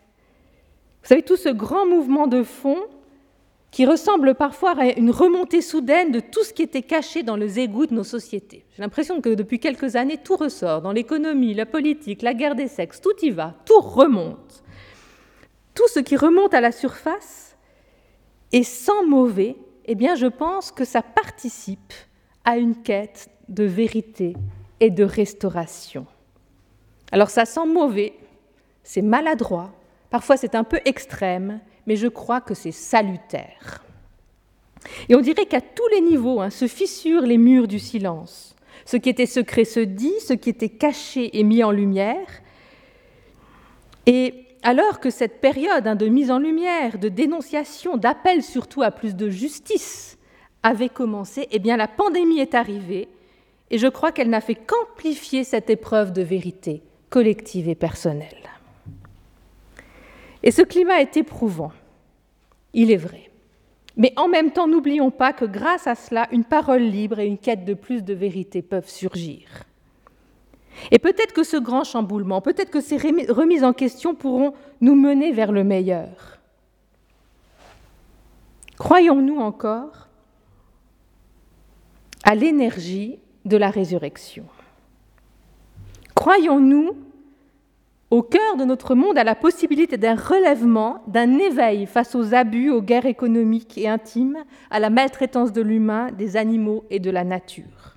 vous 1.02 1.08
savez, 1.08 1.22
tout 1.22 1.36
ce 1.36 1.48
grand 1.48 1.86
mouvement 1.86 2.26
de 2.26 2.42
fond 2.42 2.80
qui 3.74 3.86
ressemble 3.86 4.36
parfois 4.36 4.78
à 4.78 4.84
une 4.84 5.10
remontée 5.10 5.60
soudaine 5.60 6.12
de 6.12 6.20
tout 6.20 6.44
ce 6.44 6.52
qui 6.52 6.62
était 6.62 6.82
caché 6.82 7.24
dans 7.24 7.34
les 7.34 7.58
égouts 7.58 7.86
de 7.86 7.94
nos 7.94 8.04
sociétés. 8.04 8.64
J'ai 8.70 8.82
l'impression 8.82 9.20
que 9.20 9.30
depuis 9.30 9.58
quelques 9.58 9.96
années, 9.96 10.16
tout 10.16 10.36
ressort, 10.36 10.80
dans 10.80 10.92
l'économie, 10.92 11.54
la 11.54 11.66
politique, 11.66 12.22
la 12.22 12.34
guerre 12.34 12.54
des 12.54 12.68
sexes, 12.68 13.00
tout 13.00 13.16
y 13.20 13.30
va, 13.30 13.52
tout 13.66 13.80
remonte. 13.80 14.62
Tout 15.74 15.88
ce 15.88 15.98
qui 15.98 16.14
remonte 16.16 16.54
à 16.54 16.60
la 16.60 16.70
surface 16.70 17.56
est 18.52 18.62
sans 18.62 19.04
mauvais, 19.08 19.56
eh 19.86 19.96
bien 19.96 20.14
je 20.14 20.28
pense 20.28 20.70
que 20.70 20.84
ça 20.84 21.02
participe 21.02 21.94
à 22.44 22.58
une 22.58 22.80
quête 22.80 23.28
de 23.48 23.64
vérité 23.64 24.36
et 24.78 24.90
de 24.90 25.02
restauration. 25.02 26.06
Alors 27.10 27.28
ça 27.28 27.44
sent 27.44 27.66
mauvais, 27.66 28.12
c'est 28.84 29.02
maladroit, 29.02 29.72
parfois 30.10 30.36
c'est 30.36 30.54
un 30.54 30.62
peu 30.62 30.78
extrême, 30.84 31.58
mais 31.86 31.96
je 31.96 32.08
crois 32.08 32.40
que 32.40 32.54
c'est 32.54 32.72
salutaire. 32.72 33.84
Et 35.08 35.14
on 35.14 35.20
dirait 35.20 35.46
qu'à 35.46 35.60
tous 35.60 35.88
les 35.88 36.00
niveaux 36.00 36.40
hein, 36.40 36.50
se 36.50 36.66
fissurent 36.66 37.26
les 37.26 37.38
murs 37.38 37.68
du 37.68 37.78
silence. 37.78 38.54
Ce 38.84 38.96
qui 38.96 39.08
était 39.08 39.26
secret 39.26 39.64
se 39.64 39.80
dit, 39.80 40.12
ce 40.20 40.34
qui 40.34 40.50
était 40.50 40.68
caché 40.68 41.38
est 41.38 41.42
mis 41.42 41.64
en 41.64 41.70
lumière. 41.70 42.26
Et 44.06 44.44
alors 44.62 45.00
que 45.00 45.10
cette 45.10 45.40
période 45.40 45.86
hein, 45.86 45.94
de 45.94 46.06
mise 46.06 46.30
en 46.30 46.38
lumière, 46.38 46.98
de 46.98 47.08
dénonciation, 47.08 47.96
d'appel 47.96 48.42
surtout 48.42 48.82
à 48.82 48.90
plus 48.90 49.14
de 49.14 49.30
justice 49.30 50.18
avait 50.62 50.88
commencé, 50.88 51.46
eh 51.50 51.58
la 51.58 51.88
pandémie 51.88 52.40
est 52.40 52.54
arrivée 52.54 53.08
et 53.70 53.78
je 53.78 53.86
crois 53.86 54.12
qu'elle 54.12 54.30
n'a 54.30 54.40
fait 54.40 54.54
qu'amplifier 54.54 55.44
cette 55.44 55.70
épreuve 55.70 56.12
de 56.12 56.22
vérité 56.22 56.82
collective 57.10 57.68
et 57.68 57.74
personnelle. 57.74 58.53
Et 60.44 60.50
ce 60.50 60.60
climat 60.60 61.00
est 61.00 61.16
éprouvant, 61.16 61.72
il 62.74 62.90
est 62.92 62.98
vrai. 62.98 63.30
Mais 63.96 64.12
en 64.16 64.28
même 64.28 64.50
temps, 64.52 64.68
n'oublions 64.68 65.10
pas 65.10 65.32
que 65.32 65.46
grâce 65.46 65.86
à 65.86 65.94
cela, 65.94 66.28
une 66.32 66.44
parole 66.44 66.82
libre 66.82 67.18
et 67.18 67.26
une 67.26 67.38
quête 67.38 67.64
de 67.64 67.72
plus 67.72 68.02
de 68.02 68.12
vérité 68.12 68.60
peuvent 68.60 68.88
surgir. 68.88 69.48
Et 70.90 70.98
peut-être 70.98 71.32
que 71.32 71.44
ce 71.44 71.56
grand 71.56 71.84
chamboulement, 71.84 72.42
peut-être 72.42 72.70
que 72.70 72.82
ces 72.82 72.98
remises 72.98 73.64
en 73.64 73.72
question 73.72 74.14
pourront 74.14 74.52
nous 74.82 74.94
mener 74.94 75.32
vers 75.32 75.50
le 75.50 75.64
meilleur. 75.64 76.38
Croyons-nous 78.76 79.38
encore 79.38 80.08
à 82.22 82.34
l'énergie 82.34 83.18
de 83.46 83.56
la 83.56 83.70
résurrection? 83.70 84.44
Croyons-nous 86.14 86.96
au 88.14 88.22
cœur 88.22 88.56
de 88.56 88.64
notre 88.64 88.94
monde 88.94 89.18
à 89.18 89.24
la 89.24 89.34
possibilité 89.34 89.96
d'un 89.96 90.14
relèvement, 90.14 91.02
d'un 91.08 91.36
éveil 91.36 91.84
face 91.84 92.14
aux 92.14 92.32
abus, 92.32 92.70
aux 92.70 92.80
guerres 92.80 93.06
économiques 93.06 93.76
et 93.76 93.88
intimes, 93.88 94.44
à 94.70 94.78
la 94.78 94.88
maltraitance 94.88 95.52
de 95.52 95.60
l'humain, 95.60 96.12
des 96.12 96.36
animaux 96.36 96.84
et 96.90 97.00
de 97.00 97.10
la 97.10 97.24
nature. 97.24 97.96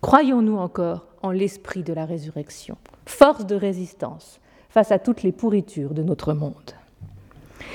Croyons-nous 0.00 0.56
encore 0.56 1.06
en 1.22 1.30
l'esprit 1.30 1.84
de 1.84 1.92
la 1.92 2.04
résurrection, 2.04 2.76
force 3.06 3.46
de 3.46 3.54
résistance 3.54 4.40
face 4.70 4.90
à 4.90 4.98
toutes 4.98 5.22
les 5.22 5.30
pourritures 5.30 5.94
de 5.94 6.02
notre 6.02 6.32
monde 6.32 6.72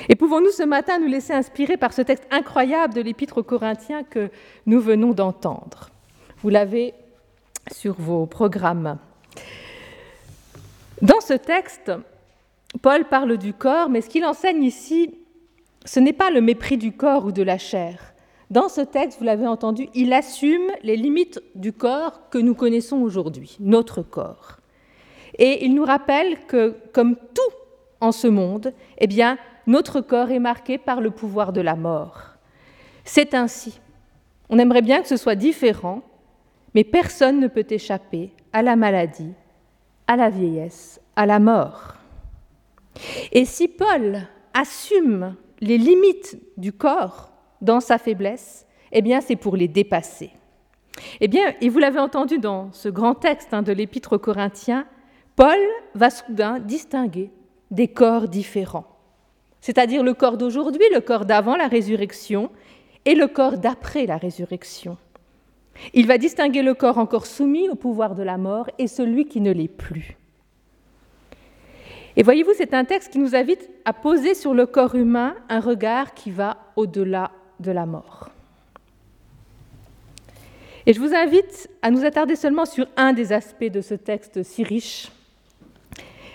Et 0.09 0.17
pouvons-nous 0.17 0.51
ce 0.51 0.63
matin 0.63 0.99
nous 0.99 1.07
laisser 1.07 1.31
inspirer 1.31 1.77
par 1.77 1.93
ce 1.93 2.01
texte 2.01 2.27
incroyable 2.29 2.93
de 2.93 2.99
l'Épître 2.99 3.37
aux 3.37 3.43
Corinthiens 3.43 4.03
que 4.03 4.29
nous 4.65 4.81
venons 4.81 5.13
d'entendre? 5.13 5.91
Vous 6.39 6.49
l'avez 6.49 6.93
sur 7.71 7.93
vos 7.93 8.25
programmes. 8.25 8.97
Dans 11.01 11.19
ce 11.19 11.33
texte, 11.33 11.91
Paul 12.83 13.05
parle 13.05 13.37
du 13.37 13.53
corps, 13.53 13.89
mais 13.89 14.01
ce 14.01 14.09
qu'il 14.09 14.23
enseigne 14.23 14.63
ici, 14.63 15.15
ce 15.83 15.99
n'est 15.99 16.13
pas 16.13 16.29
le 16.29 16.41
mépris 16.41 16.77
du 16.77 16.91
corps 16.91 17.25
ou 17.25 17.31
de 17.31 17.41
la 17.41 17.57
chair. 17.57 18.13
Dans 18.51 18.69
ce 18.69 18.81
texte, 18.81 19.17
vous 19.17 19.25
l'avez 19.25 19.47
entendu, 19.47 19.87
il 19.95 20.13
assume 20.13 20.69
les 20.83 20.95
limites 20.95 21.41
du 21.55 21.73
corps 21.73 22.29
que 22.29 22.37
nous 22.37 22.53
connaissons 22.53 23.01
aujourd'hui, 23.01 23.57
notre 23.59 24.03
corps. 24.03 24.57
Et 25.39 25.65
il 25.65 25.73
nous 25.73 25.85
rappelle 25.85 26.45
que, 26.45 26.75
comme 26.93 27.15
tout 27.15 27.55
en 27.99 28.11
ce 28.11 28.27
monde, 28.27 28.71
eh 28.99 29.07
bien, 29.07 29.39
notre 29.65 30.01
corps 30.01 30.29
est 30.29 30.39
marqué 30.39 30.77
par 30.77 31.01
le 31.01 31.09
pouvoir 31.09 31.51
de 31.51 31.61
la 31.61 31.75
mort. 31.75 32.35
C'est 33.05 33.33
ainsi. 33.33 33.79
On 34.49 34.59
aimerait 34.59 34.81
bien 34.83 35.01
que 35.01 35.07
ce 35.07 35.17
soit 35.17 35.35
différent, 35.35 36.03
mais 36.75 36.83
personne 36.83 37.39
ne 37.39 37.47
peut 37.47 37.65
échapper 37.69 38.33
à 38.53 38.61
la 38.61 38.75
maladie, 38.75 39.33
à 40.07 40.15
la 40.15 40.29
vieillesse, 40.29 40.99
à 41.15 41.25
la 41.25 41.39
mort. 41.39 41.95
Et 43.31 43.45
si 43.45 43.67
Paul 43.67 44.19
assume 44.53 45.35
les 45.59 45.77
limites 45.77 46.37
du 46.57 46.73
corps 46.73 47.31
dans 47.61 47.79
sa 47.79 47.97
faiblesse, 47.97 48.65
eh 48.91 49.03
c'est 49.21 49.35
pour 49.35 49.55
les 49.55 49.67
dépasser. 49.67 50.31
Eh 51.21 51.27
bien, 51.27 51.53
et 51.61 51.69
vous 51.69 51.79
l'avez 51.79 51.99
entendu 51.99 52.39
dans 52.39 52.71
ce 52.73 52.89
grand 52.89 53.15
texte 53.15 53.53
hein, 53.53 53.61
de 53.61 53.71
l'Épître 53.71 54.13
aux 54.13 54.19
Corinthiens, 54.19 54.85
Paul 55.35 55.57
va 55.95 56.09
soudain 56.09 56.59
distinguer 56.59 57.31
des 57.71 57.87
corps 57.87 58.27
différents, 58.27 58.85
c'est-à-dire 59.61 60.03
le 60.03 60.13
corps 60.13 60.37
d'aujourd'hui, 60.37 60.83
le 60.93 60.99
corps 60.99 61.25
d'avant 61.25 61.55
la 61.55 61.67
résurrection 61.67 62.51
et 63.05 63.15
le 63.15 63.27
corps 63.27 63.57
d'après 63.57 64.05
la 64.05 64.17
résurrection. 64.17 64.97
Il 65.93 66.07
va 66.07 66.17
distinguer 66.17 66.61
le 66.61 66.73
corps 66.73 66.97
encore 66.97 67.25
soumis 67.25 67.69
au 67.69 67.75
pouvoir 67.75 68.15
de 68.15 68.23
la 68.23 68.37
mort 68.37 68.69
et 68.77 68.87
celui 68.87 69.25
qui 69.25 69.41
ne 69.41 69.51
l'est 69.51 69.67
plus. 69.67 70.17
Et 72.15 72.23
voyez-vous, 72.23 72.51
c'est 72.57 72.73
un 72.73 72.85
texte 72.85 73.13
qui 73.13 73.19
nous 73.19 73.35
invite 73.35 73.69
à 73.85 73.93
poser 73.93 74.33
sur 74.33 74.53
le 74.53 74.65
corps 74.65 74.95
humain 74.95 75.35
un 75.49 75.59
regard 75.59 76.13
qui 76.13 76.29
va 76.29 76.57
au-delà 76.75 77.31
de 77.59 77.71
la 77.71 77.85
mort. 77.85 78.29
Et 80.85 80.93
je 80.93 80.99
vous 80.99 81.13
invite 81.13 81.69
à 81.81 81.91
nous 81.91 82.03
attarder 82.03 82.35
seulement 82.35 82.65
sur 82.65 82.87
un 82.97 83.13
des 83.13 83.31
aspects 83.31 83.63
de 83.71 83.81
ce 83.81 83.93
texte 83.93 84.43
si 84.43 84.63
riche. 84.63 85.11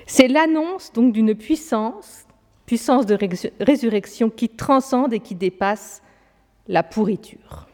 C'est 0.06 0.28
l'annonce 0.28 0.92
donc 0.92 1.12
d'une 1.12 1.34
puissance, 1.34 2.24
puissance 2.64 3.06
de 3.06 3.18
résurrection 3.60 4.30
qui 4.30 4.48
transcende 4.48 5.12
et 5.12 5.20
qui 5.20 5.34
dépasse 5.34 6.00
la 6.68 6.82
pourriture. 6.82 7.66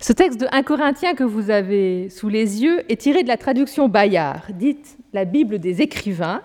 Ce 0.00 0.12
texte 0.12 0.40
de 0.40 0.46
1 0.52 0.62
Corinthiens 0.62 1.14
que 1.14 1.24
vous 1.24 1.50
avez 1.50 2.08
sous 2.08 2.28
les 2.28 2.62
yeux 2.62 2.84
est 2.88 3.00
tiré 3.00 3.24
de 3.24 3.28
la 3.28 3.36
traduction 3.36 3.88
Bayard, 3.88 4.46
dite 4.54 4.96
la 5.12 5.24
Bible 5.24 5.58
des 5.58 5.82
écrivains, 5.82 6.40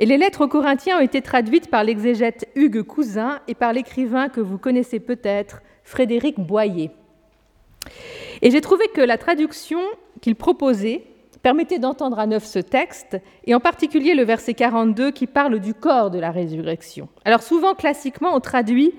et 0.00 0.06
les 0.06 0.18
lettres 0.18 0.44
aux 0.44 0.48
Corinthiens 0.48 0.98
ont 0.98 1.02
été 1.02 1.22
traduites 1.22 1.70
par 1.70 1.84
l'exégète 1.84 2.48
Hugues 2.56 2.82
Cousin 2.82 3.38
et 3.46 3.54
par 3.54 3.72
l'écrivain 3.72 4.28
que 4.28 4.40
vous 4.40 4.58
connaissez 4.58 4.98
peut-être, 4.98 5.62
Frédéric 5.84 6.40
Boyer. 6.40 6.90
Et 8.42 8.50
j'ai 8.50 8.60
trouvé 8.60 8.84
que 8.92 9.00
la 9.00 9.16
traduction 9.16 9.80
qu'il 10.20 10.34
proposait 10.34 11.04
permettait 11.40 11.78
d'entendre 11.78 12.18
à 12.18 12.26
neuf 12.26 12.44
ce 12.46 12.58
texte, 12.58 13.16
et 13.44 13.54
en 13.54 13.60
particulier 13.60 14.16
le 14.16 14.24
verset 14.24 14.54
42 14.54 15.12
qui 15.12 15.28
parle 15.28 15.60
du 15.60 15.72
corps 15.72 16.10
de 16.10 16.18
la 16.18 16.32
résurrection. 16.32 17.08
Alors 17.24 17.44
souvent, 17.44 17.76
classiquement, 17.76 18.34
on 18.34 18.40
traduit 18.40 18.92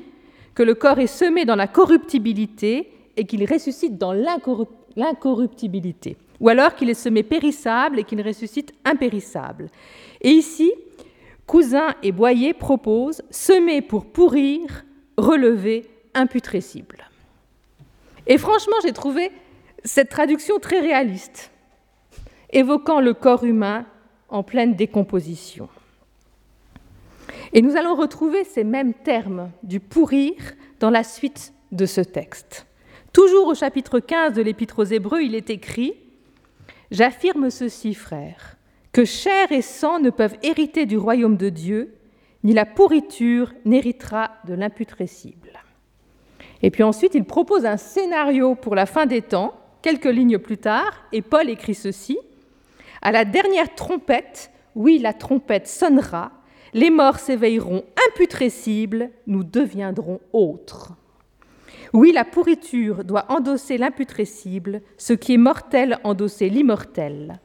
que 0.55 0.63
le 0.63 0.73
corps 0.73 0.99
est 0.99 1.07
semé 1.07 1.43
dans 1.43 1.57
la 1.57 1.67
corruptibilité 1.67 2.93
et 3.19 3.25
qu'il 3.25 3.45
ressuscite 3.45 3.97
dans 3.97 4.13
l'incorruptibilité, 4.13 6.15
ou 6.39 6.47
alors 6.47 6.73
qu'il 6.73 6.89
est 6.89 6.93
semé 6.93 7.21
périssable 7.21 7.99
et 7.99 8.05
qu'il 8.05 8.21
ressuscite 8.21 8.73
impérissable. 8.85 9.69
Et 10.21 10.29
ici, 10.29 10.71
Cousin 11.45 11.95
et 12.01 12.13
Boyer 12.13 12.53
proposent 12.53 13.21
semer 13.29 13.81
pour 13.81 14.05
pourrir, 14.05 14.85
relever, 15.17 15.85
imputrescible. 16.13 17.09
Et 18.25 18.37
franchement, 18.37 18.77
j'ai 18.83 18.93
trouvé 18.93 19.33
cette 19.83 20.09
traduction 20.09 20.59
très 20.59 20.79
réaliste, 20.79 21.51
évoquant 22.53 23.01
le 23.01 23.13
corps 23.13 23.43
humain 23.43 23.85
en 24.29 24.43
pleine 24.43 24.75
décomposition. 24.75 25.67
Et 27.51 27.61
nous 27.61 27.75
allons 27.75 27.95
retrouver 27.95 28.45
ces 28.45 28.63
mêmes 28.63 28.93
termes 28.93 29.51
du 29.63 29.81
pourrir 29.81 30.35
dans 30.79 30.89
la 30.89 31.03
suite 31.03 31.53
de 31.73 31.85
ce 31.85 31.99
texte. 31.99 32.65
Toujours 33.13 33.47
au 33.47 33.55
chapitre 33.55 33.99
15 33.99 34.33
de 34.33 34.41
l'Épître 34.41 34.79
aux 34.79 34.83
Hébreux, 34.83 35.21
il 35.21 35.33
est 35.33 35.49
écrit 35.49 35.95
J'affirme 36.91 37.49
ceci, 37.49 37.95
frères, 37.95 38.57
que 38.91 39.03
chair 39.03 39.51
et 39.51 39.63
sang 39.63 39.99
ne 39.99 40.11
peuvent 40.11 40.37
hériter 40.43 40.85
du 40.85 40.97
royaume 40.97 41.37
de 41.37 41.49
Dieu, 41.49 41.95
ni 42.43 42.53
la 42.53 42.65
pourriture 42.65 43.53
n'héritera 43.65 44.31
de 44.45 44.53
l'imputrescible. 44.53 45.59
Et 46.61 46.69
puis 46.69 46.83
ensuite, 46.83 47.15
il 47.15 47.23
propose 47.23 47.65
un 47.65 47.77
scénario 47.77 48.53
pour 48.53 48.75
la 48.75 48.85
fin 48.85 49.07
des 49.07 49.23
temps, 49.23 49.53
quelques 49.81 50.05
lignes 50.05 50.37
plus 50.37 50.57
tard, 50.57 50.91
et 51.11 51.23
Paul 51.23 51.49
écrit 51.49 51.75
ceci 51.75 52.19
À 53.01 53.11
la 53.11 53.25
dernière 53.25 53.73
trompette, 53.73 54.51
oui, 54.75 54.99
la 54.99 55.13
trompette 55.13 55.67
sonnera, 55.67 56.31
les 56.73 56.91
morts 56.91 57.17
s'éveilleront 57.17 57.83
imputrescibles, 58.09 59.09
nous 59.25 59.43
deviendrons 59.43 60.19
autres. 60.31 60.93
Oui, 61.93 62.11
la 62.11 62.23
pourriture 62.25 63.03
doit 63.03 63.25
endosser 63.29 63.77
l'imputrescible, 63.77 64.81
ce 64.97 65.13
qui 65.13 65.33
est 65.33 65.37
mortel 65.37 65.97
endosser 66.03 66.49
l'immortel. 66.49 67.39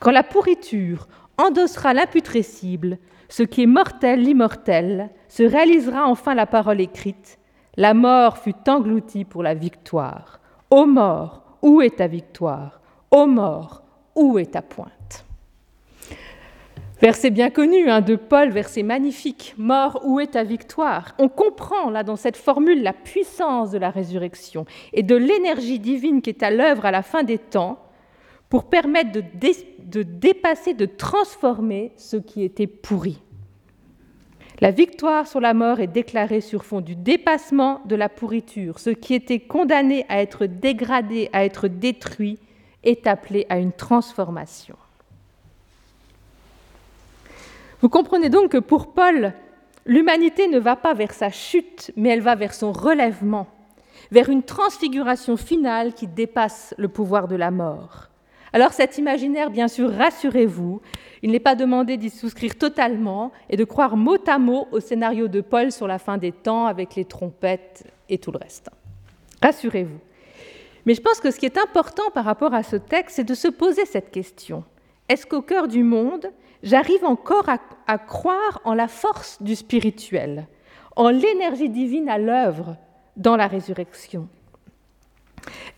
Quand 0.00 0.10
la 0.10 0.22
pourriture 0.22 1.08
endossera 1.36 1.92
l'imputrescible, 1.92 2.98
ce 3.28 3.42
qui 3.42 3.62
est 3.62 3.66
mortel 3.66 4.20
l'immortel, 4.20 5.10
se 5.28 5.42
réalisera 5.42 6.06
enfin 6.06 6.34
la 6.34 6.46
parole 6.46 6.80
écrite. 6.80 7.38
La 7.76 7.94
mort 7.94 8.38
fut 8.38 8.68
engloutie 8.68 9.24
pour 9.24 9.42
la 9.42 9.54
victoire. 9.54 10.40
Ô 10.70 10.86
mort, 10.86 11.58
où 11.62 11.80
est 11.80 11.96
ta 11.96 12.06
victoire? 12.06 12.80
Ô 13.10 13.26
mort, 13.26 13.82
où 14.14 14.38
est 14.38 14.52
ta 14.52 14.62
pointe? 14.62 15.01
Verset 17.02 17.30
bien 17.30 17.50
connu 17.50 17.90
hein, 17.90 18.00
de 18.00 18.14
Paul, 18.14 18.50
verset 18.50 18.84
magnifique. 18.84 19.56
Mort, 19.58 20.02
où 20.04 20.20
est 20.20 20.34
ta 20.34 20.44
victoire? 20.44 21.16
On 21.18 21.28
comprend 21.28 21.90
là 21.90 22.04
dans 22.04 22.14
cette 22.14 22.36
formule 22.36 22.80
la 22.80 22.92
puissance 22.92 23.72
de 23.72 23.78
la 23.78 23.90
résurrection 23.90 24.66
et 24.92 25.02
de 25.02 25.16
l'énergie 25.16 25.80
divine 25.80 26.22
qui 26.22 26.30
est 26.30 26.44
à 26.44 26.52
l'œuvre 26.52 26.86
à 26.86 26.92
la 26.92 27.02
fin 27.02 27.24
des 27.24 27.38
temps 27.38 27.80
pour 28.48 28.70
permettre 28.70 29.10
de, 29.10 29.24
de 29.84 30.04
dépasser, 30.04 30.74
de 30.74 30.86
transformer 30.86 31.90
ce 31.96 32.18
qui 32.18 32.44
était 32.44 32.68
pourri. 32.68 33.20
La 34.60 34.70
victoire 34.70 35.26
sur 35.26 35.40
la 35.40 35.54
mort 35.54 35.80
est 35.80 35.88
déclarée 35.88 36.40
sur 36.40 36.64
fond 36.64 36.80
du 36.80 36.94
dépassement 36.94 37.80
de 37.84 37.96
la 37.96 38.08
pourriture. 38.08 38.78
Ce 38.78 38.90
qui 38.90 39.14
était 39.14 39.40
condamné 39.40 40.06
à 40.08 40.22
être 40.22 40.46
dégradé, 40.46 41.30
à 41.32 41.44
être 41.44 41.66
détruit, 41.66 42.38
est 42.84 43.08
appelé 43.08 43.44
à 43.48 43.58
une 43.58 43.72
transformation. 43.72 44.76
Vous 47.82 47.88
comprenez 47.88 48.28
donc 48.28 48.52
que 48.52 48.58
pour 48.58 48.92
Paul, 48.94 49.32
l'humanité 49.86 50.46
ne 50.46 50.60
va 50.60 50.76
pas 50.76 50.94
vers 50.94 51.12
sa 51.12 51.30
chute, 51.30 51.90
mais 51.96 52.10
elle 52.10 52.20
va 52.20 52.36
vers 52.36 52.54
son 52.54 52.70
relèvement, 52.70 53.48
vers 54.12 54.28
une 54.28 54.44
transfiguration 54.44 55.36
finale 55.36 55.92
qui 55.92 56.06
dépasse 56.06 56.76
le 56.78 56.86
pouvoir 56.86 57.26
de 57.26 57.34
la 57.34 57.50
mort. 57.50 58.08
Alors 58.52 58.72
cet 58.72 58.98
imaginaire, 58.98 59.50
bien 59.50 59.66
sûr, 59.66 59.90
rassurez-vous, 59.90 60.80
il 61.22 61.32
n'est 61.32 61.40
pas 61.40 61.56
demandé 61.56 61.96
d'y 61.96 62.10
souscrire 62.10 62.56
totalement 62.56 63.32
et 63.50 63.56
de 63.56 63.64
croire 63.64 63.96
mot 63.96 64.18
à 64.28 64.38
mot 64.38 64.68
au 64.70 64.78
scénario 64.78 65.26
de 65.26 65.40
Paul 65.40 65.72
sur 65.72 65.88
la 65.88 65.98
fin 65.98 66.18
des 66.18 66.30
temps 66.30 66.66
avec 66.66 66.94
les 66.94 67.04
trompettes 67.04 67.84
et 68.08 68.18
tout 68.18 68.30
le 68.30 68.38
reste. 68.38 68.70
Rassurez-vous. 69.42 69.98
Mais 70.86 70.94
je 70.94 71.00
pense 71.00 71.18
que 71.18 71.32
ce 71.32 71.38
qui 71.40 71.46
est 71.46 71.58
important 71.58 72.10
par 72.14 72.26
rapport 72.26 72.54
à 72.54 72.62
ce 72.62 72.76
texte, 72.76 73.16
c'est 73.16 73.24
de 73.24 73.34
se 73.34 73.48
poser 73.48 73.86
cette 73.86 74.12
question. 74.12 74.62
Est-ce 75.08 75.26
qu'au 75.26 75.42
cœur 75.42 75.66
du 75.66 75.82
monde, 75.82 76.30
j'arrive 76.62 77.04
encore 77.04 77.48
à, 77.86 77.98
croire 77.98 78.60
en 78.64 78.74
la 78.74 78.88
force 78.88 79.42
du 79.42 79.56
spirituel, 79.56 80.46
en 80.96 81.08
l'énergie 81.08 81.68
divine 81.68 82.08
à 82.08 82.18
l'œuvre 82.18 82.76
dans 83.16 83.36
la 83.36 83.46
résurrection 83.46 84.28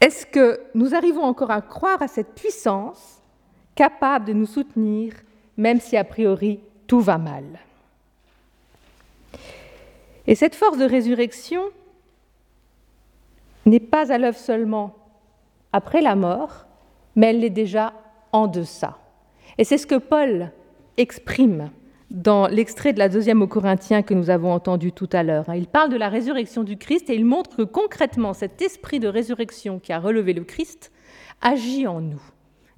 est-ce 0.00 0.26
que 0.26 0.60
nous 0.74 0.94
arrivons 0.94 1.22
encore 1.22 1.50
à 1.50 1.62
croire 1.62 2.02
à 2.02 2.08
cette 2.08 2.34
puissance 2.34 3.22
capable 3.74 4.26
de 4.26 4.32
nous 4.32 4.46
soutenir, 4.46 5.14
même 5.56 5.80
si 5.80 5.96
a 5.96 6.04
priori 6.04 6.60
tout 6.86 7.00
va 7.00 7.18
mal? 7.18 7.44
Et 10.26 10.34
cette 10.34 10.54
force 10.54 10.78
de 10.78 10.84
résurrection 10.84 11.62
n'est 13.66 13.80
pas 13.80 14.12
à 14.12 14.18
l'œuvre 14.18 14.38
seulement 14.38 14.94
après 15.72 16.00
la 16.00 16.16
mort, 16.16 16.66
mais 17.16 17.28
elle 17.28 17.40
l'est 17.40 17.50
déjà 17.50 17.92
en 18.32 18.46
deçà. 18.46 18.98
Et 19.58 19.64
c'est 19.64 19.78
ce 19.78 19.86
que 19.86 19.96
Paul 19.96 20.50
exprime 20.96 21.70
dans 22.10 22.46
l'extrait 22.46 22.92
de 22.92 22.98
la 22.98 23.08
deuxième 23.08 23.42
aux 23.42 23.48
Corinthiens 23.48 24.02
que 24.02 24.14
nous 24.14 24.30
avons 24.30 24.52
entendu 24.52 24.92
tout 24.92 25.08
à 25.12 25.22
l'heure. 25.22 25.46
Il 25.54 25.66
parle 25.66 25.90
de 25.90 25.96
la 25.96 26.08
résurrection 26.08 26.62
du 26.62 26.76
Christ 26.76 27.10
et 27.10 27.14
il 27.14 27.24
montre 27.24 27.56
que 27.56 27.62
concrètement 27.62 28.32
cet 28.34 28.62
esprit 28.62 29.00
de 29.00 29.08
résurrection 29.08 29.80
qui 29.80 29.92
a 29.92 29.98
relevé 29.98 30.32
le 30.32 30.44
Christ 30.44 30.92
agit 31.42 31.86
en 31.86 32.00
nous. 32.00 32.22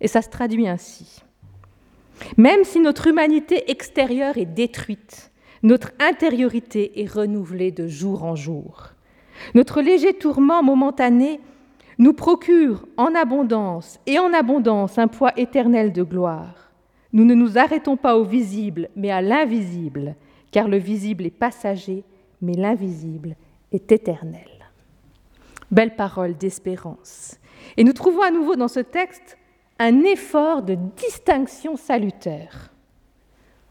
Et 0.01 0.09
ça 0.09 0.23
se 0.23 0.31
traduit 0.31 0.69
ainsi. 0.69 1.23
Même 2.37 2.65
si 2.65 2.81
notre 2.81 3.09
humanité 3.09 3.71
extérieure 3.71 4.39
est 4.39 4.47
détruite, 4.47 5.33
notre 5.63 5.93
intériorité 6.01 7.03
est 7.03 7.11
renouvelée 7.11 7.73
de 7.73 7.87
jour 7.87 8.25
en 8.25 8.37
jour. 8.37 8.93
Notre 9.55 9.83
léger 9.83 10.15
tourment 10.15 10.63
momentané 10.63 11.41
nous 11.99 12.13
procure 12.13 12.87
en 12.97 13.15
abondance 13.15 13.99
et 14.07 14.19
en 14.19 14.33
abondance 14.33 14.99
un 14.99 15.09
poids 15.09 15.33
éternel 15.37 15.93
de 15.93 16.03
gloire. 16.03 16.66
Nous 17.17 17.25
ne 17.25 17.33
nous 17.33 17.57
arrêtons 17.57 17.97
pas 17.97 18.19
au 18.19 18.25
visible, 18.25 18.91
mais 18.95 19.11
à 19.11 19.23
l'invisible, 19.23 20.17
car 20.51 20.69
le 20.69 20.77
visible 20.77 21.25
est 21.25 21.31
passager, 21.31 22.05
mais 22.43 22.53
l'invisible 22.53 23.37
est 23.73 23.91
éternel. 23.91 24.69
Belle 25.71 25.97
parole 25.97 26.37
d'espérance. 26.37 27.39
Et 27.79 27.85
nous 27.85 27.95
trouvons 27.95 28.21
à 28.21 28.31
nouveau 28.31 28.55
dans 28.55 28.69
ce 28.69 28.81
texte 28.81 29.39
un 29.79 30.03
effort 30.03 30.63
de 30.63 30.77
distinction 30.95 31.77
salutaire. 31.77 32.71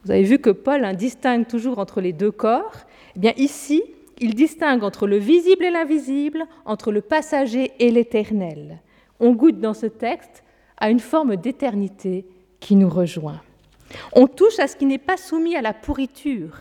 Vous 0.03 0.09
avez 0.09 0.23
vu 0.23 0.39
que 0.39 0.49
Paul 0.49 0.95
distingue 0.95 1.45
toujours 1.45 1.77
entre 1.77 2.01
les 2.01 2.13
deux 2.13 2.31
corps. 2.31 2.73
Eh 3.15 3.19
bien 3.19 3.33
ici, 3.37 3.83
il 4.17 4.33
distingue 4.33 4.83
entre 4.83 5.05
le 5.05 5.17
visible 5.17 5.65
et 5.65 5.71
l'invisible, 5.71 6.45
entre 6.65 6.91
le 6.91 7.01
passager 7.01 7.73
et 7.77 7.91
l'éternel. 7.91 8.81
On 9.19 9.33
goûte 9.33 9.59
dans 9.59 9.75
ce 9.75 9.85
texte 9.85 10.43
à 10.77 10.89
une 10.89 10.99
forme 10.99 11.35
d'éternité 11.35 12.25
qui 12.65 12.75
nous 12.75 12.89
rejoint. 12.89 13.39
On 14.11 14.25
touche 14.25 14.57
à 14.57 14.67
ce 14.67 14.75
qui 14.75 14.87
n'est 14.87 14.97
pas 14.97 15.17
soumis 15.17 15.55
à 15.55 15.61
la 15.61 15.71
pourriture, 15.71 16.57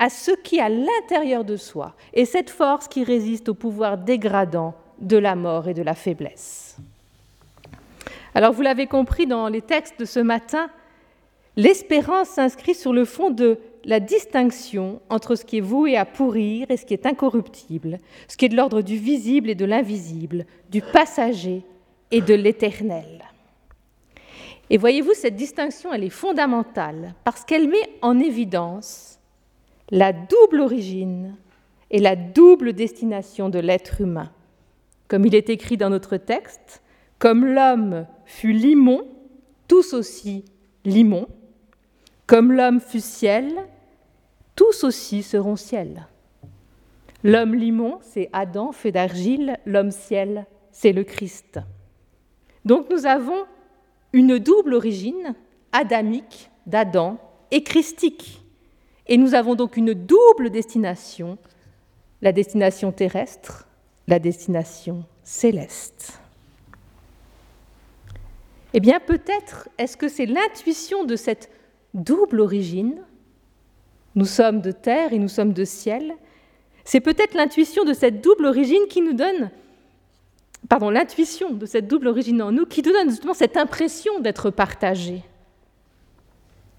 à 0.00 0.10
ce 0.10 0.32
qui 0.32 0.58
à 0.58 0.68
l'intérieur 0.68 1.44
de 1.44 1.56
soi, 1.56 1.94
et 2.12 2.24
cette 2.24 2.50
force 2.50 2.88
qui 2.88 3.04
résiste 3.04 3.48
au 3.48 3.54
pouvoir 3.54 3.96
dégradant 3.96 4.74
de 5.00 5.16
la 5.16 5.36
mort 5.36 5.68
et 5.68 5.74
de 5.74 5.82
la 5.82 5.94
faiblesse. 5.94 6.78
Alors 8.34 8.52
vous 8.52 8.62
l'avez 8.62 8.88
compris 8.88 9.28
dans 9.28 9.46
les 9.46 9.62
textes 9.62 10.00
de 10.00 10.04
ce 10.04 10.18
matin, 10.18 10.68
l'espérance 11.54 12.30
s'inscrit 12.30 12.74
sur 12.74 12.92
le 12.92 13.04
fond 13.04 13.30
de 13.30 13.60
la 13.84 14.00
distinction 14.00 15.00
entre 15.10 15.36
ce 15.36 15.44
qui 15.44 15.58
est 15.58 15.60
voué 15.60 15.96
à 15.96 16.06
pourrir 16.06 16.68
et 16.72 16.76
ce 16.76 16.84
qui 16.84 16.94
est 16.94 17.06
incorruptible, 17.06 18.00
ce 18.26 18.36
qui 18.36 18.46
est 18.46 18.48
de 18.48 18.56
l'ordre 18.56 18.82
du 18.82 18.96
visible 18.96 19.48
et 19.48 19.54
de 19.54 19.64
l'invisible, 19.64 20.44
du 20.70 20.82
passager 20.82 21.62
et 22.10 22.20
de 22.20 22.34
l'éternel. 22.34 23.29
Et 24.70 24.78
voyez-vous, 24.78 25.14
cette 25.14 25.34
distinction, 25.34 25.92
elle 25.92 26.04
est 26.04 26.10
fondamentale 26.10 27.14
parce 27.24 27.44
qu'elle 27.44 27.68
met 27.68 27.98
en 28.02 28.18
évidence 28.20 29.18
la 29.90 30.12
double 30.12 30.60
origine 30.60 31.36
et 31.90 31.98
la 31.98 32.14
double 32.14 32.72
destination 32.72 33.48
de 33.48 33.58
l'être 33.58 34.00
humain. 34.00 34.30
Comme 35.08 35.26
il 35.26 35.34
est 35.34 35.50
écrit 35.50 35.76
dans 35.76 35.90
notre 35.90 36.16
texte, 36.16 36.82
comme 37.18 37.44
l'homme 37.44 38.06
fut 38.24 38.52
limon, 38.52 39.08
tous 39.66 39.92
aussi 39.92 40.44
limon, 40.84 41.26
comme 42.28 42.52
l'homme 42.52 42.78
fut 42.78 43.00
ciel, 43.00 43.52
tous 44.54 44.84
aussi 44.84 45.24
seront 45.24 45.56
ciel. 45.56 46.06
L'homme 47.24 47.56
limon, 47.56 47.98
c'est 48.02 48.30
Adam 48.32 48.70
fait 48.70 48.92
d'argile, 48.92 49.58
l'homme 49.66 49.90
ciel, 49.90 50.46
c'est 50.70 50.92
le 50.92 51.02
Christ. 51.02 51.58
Donc 52.64 52.88
nous 52.88 53.04
avons 53.04 53.46
une 54.12 54.38
double 54.38 54.74
origine, 54.74 55.34
adamique 55.72 56.50
d'Adam 56.66 57.18
et 57.50 57.62
christique. 57.62 58.42
Et 59.06 59.16
nous 59.16 59.34
avons 59.34 59.54
donc 59.54 59.76
une 59.76 59.94
double 59.94 60.50
destination, 60.50 61.38
la 62.22 62.32
destination 62.32 62.92
terrestre, 62.92 63.66
la 64.06 64.18
destination 64.18 65.04
céleste. 65.24 66.20
Eh 68.72 68.80
bien, 68.80 69.00
peut-être 69.00 69.68
est-ce 69.78 69.96
que 69.96 70.08
c'est 70.08 70.26
l'intuition 70.26 71.04
de 71.04 71.16
cette 71.16 71.50
double 71.94 72.40
origine 72.40 73.02
Nous 74.14 74.26
sommes 74.26 74.60
de 74.60 74.70
terre 74.70 75.12
et 75.12 75.18
nous 75.18 75.28
sommes 75.28 75.52
de 75.52 75.64
ciel. 75.64 76.14
C'est 76.84 77.00
peut-être 77.00 77.34
l'intuition 77.34 77.84
de 77.84 77.92
cette 77.92 78.20
double 78.20 78.46
origine 78.46 78.86
qui 78.88 79.00
nous 79.00 79.12
donne 79.12 79.50
pardon, 80.70 80.88
l'intuition 80.88 81.50
de 81.52 81.66
cette 81.66 81.88
double 81.88 82.06
origine 82.06 82.40
en 82.40 82.52
nous 82.52 82.64
qui 82.64 82.80
nous 82.80 82.92
donne 82.92 83.10
justement 83.10 83.34
cette 83.34 83.56
impression 83.56 84.20
d'être 84.20 84.50
partagé. 84.50 85.22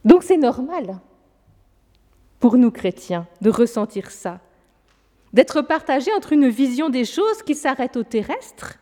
Donc 0.06 0.24
c'est 0.24 0.38
normal 0.38 1.00
pour 2.40 2.58
nous 2.58 2.72
chrétiens 2.72 3.28
de 3.42 3.50
ressentir 3.50 4.10
ça, 4.10 4.40
d'être 5.34 5.62
partagé 5.62 6.10
entre 6.14 6.32
une 6.32 6.48
vision 6.48 6.90
des 6.90 7.04
choses 7.04 7.44
qui 7.44 7.54
s'arrête 7.54 7.98
au 7.98 8.04
terrestre 8.04 8.80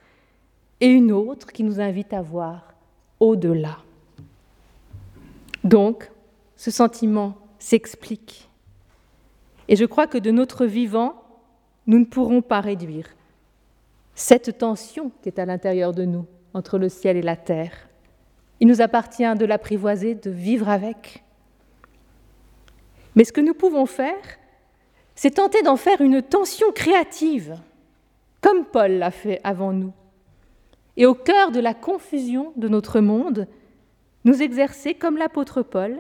et 0.80 0.88
une 0.88 1.12
autre 1.12 1.52
qui 1.52 1.64
nous 1.64 1.82
invite 1.82 2.14
à 2.14 2.22
voir 2.22 2.76
au-delà. 3.20 3.80
Donc, 5.64 6.10
ce 6.56 6.72
sentiment 6.72 7.36
s'explique. 7.58 8.48
Et 9.68 9.76
je 9.76 9.86
crois 9.86 10.08
que 10.08 10.20
de 10.20 10.32
notre 10.32 10.66
vivant, 10.66 11.22
nous 11.88 12.00
ne 12.00 12.06
pourrons 12.06 12.42
pas 12.42 12.62
réduire 12.62 13.08
cette 14.20 14.58
tension 14.58 15.12
qui 15.22 15.30
est 15.30 15.40
à 15.40 15.46
l'intérieur 15.46 15.94
de 15.94 16.04
nous, 16.04 16.26
entre 16.54 16.78
le 16.78 16.90
ciel 16.90 17.16
et 17.16 17.22
la 17.22 17.38
terre. 17.38 17.88
Il 18.60 18.68
nous 18.68 18.82
appartient 18.82 19.36
de 19.36 19.46
l'apprivoiser, 19.46 20.14
de 20.14 20.30
vivre 20.30 20.68
avec. 20.68 21.24
Mais 23.16 23.24
ce 23.24 23.32
que 23.32 23.40
nous 23.40 23.54
pouvons 23.54 23.86
faire, 23.86 24.22
c'est 25.16 25.36
tenter 25.36 25.62
d'en 25.62 25.78
faire 25.78 26.02
une 26.02 26.22
tension 26.22 26.70
créative, 26.74 27.56
comme 28.42 28.66
Paul 28.66 28.92
l'a 28.92 29.12
fait 29.12 29.40
avant 29.46 29.72
nous. 29.72 29.94
Et 30.98 31.06
au 31.06 31.14
cœur 31.14 31.52
de 31.52 31.62
la 31.62 31.74
confusion 31.74 32.52
de 32.58 32.68
notre 32.68 33.00
monde, 33.00 33.48
nous 34.26 34.42
exercer, 34.42 34.96
comme 34.96 35.16
l'apôtre 35.16 35.62
Paul, 35.62 35.98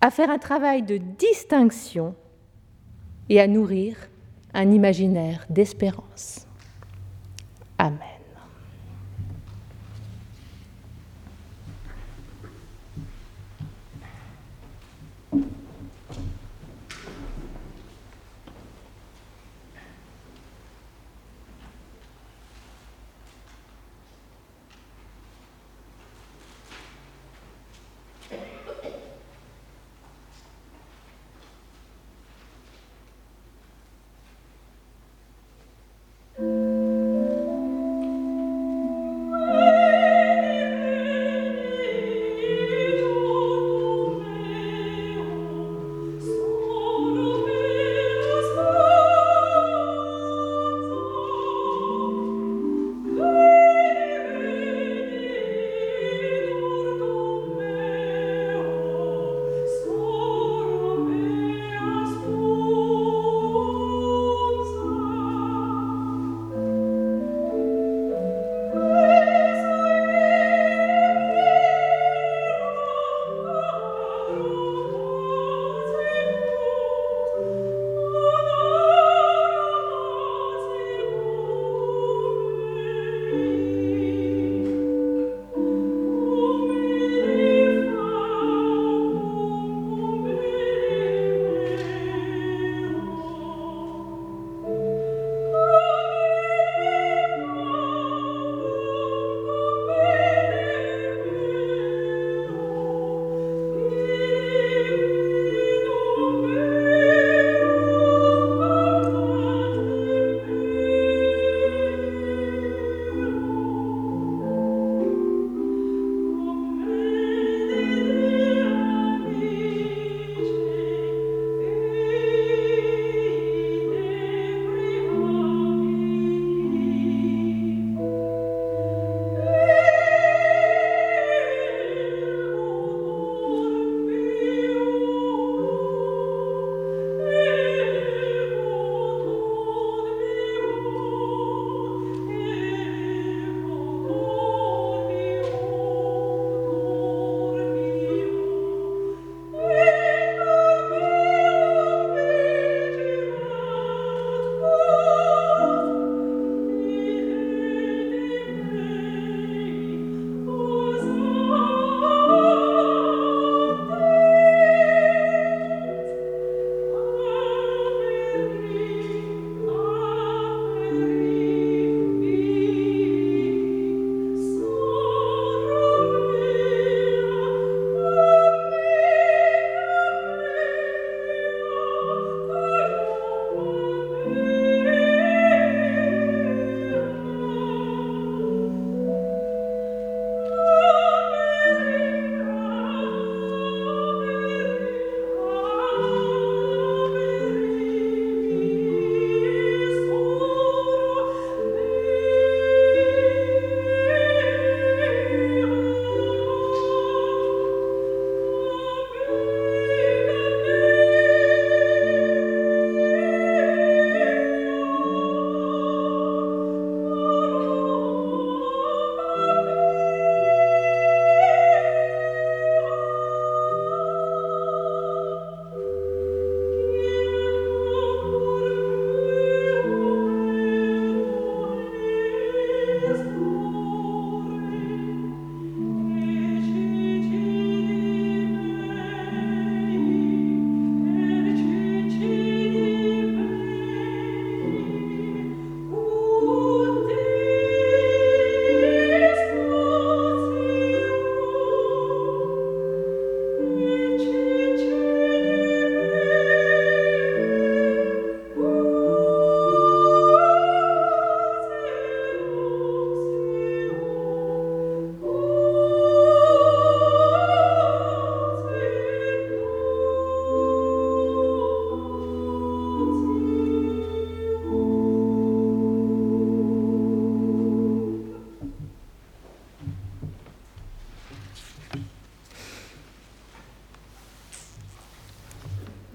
à 0.00 0.12
faire 0.12 0.30
un 0.30 0.38
travail 0.38 0.82
de 0.82 0.96
distinction 0.96 2.14
et 3.28 3.40
à 3.40 3.48
nourrir 3.48 3.96
un 4.54 4.70
imaginaire 4.70 5.44
d'espérance. 5.50 6.46
Amen. 7.80 8.19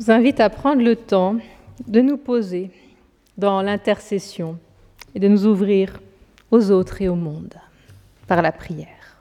vous 0.05 0.11
invite 0.11 0.39
à 0.39 0.51
prendre 0.51 0.83
le 0.83 0.95
temps 0.95 1.37
de 1.87 1.99
nous 1.99 2.17
poser 2.17 2.69
dans 3.39 3.63
l'intercession 3.63 4.59
et 5.15 5.19
de 5.19 5.27
nous 5.27 5.47
ouvrir 5.47 5.99
aux 6.51 6.69
autres 6.69 7.01
et 7.01 7.09
au 7.09 7.15
monde 7.15 7.55
par 8.27 8.43
la 8.43 8.51
prière. 8.51 9.17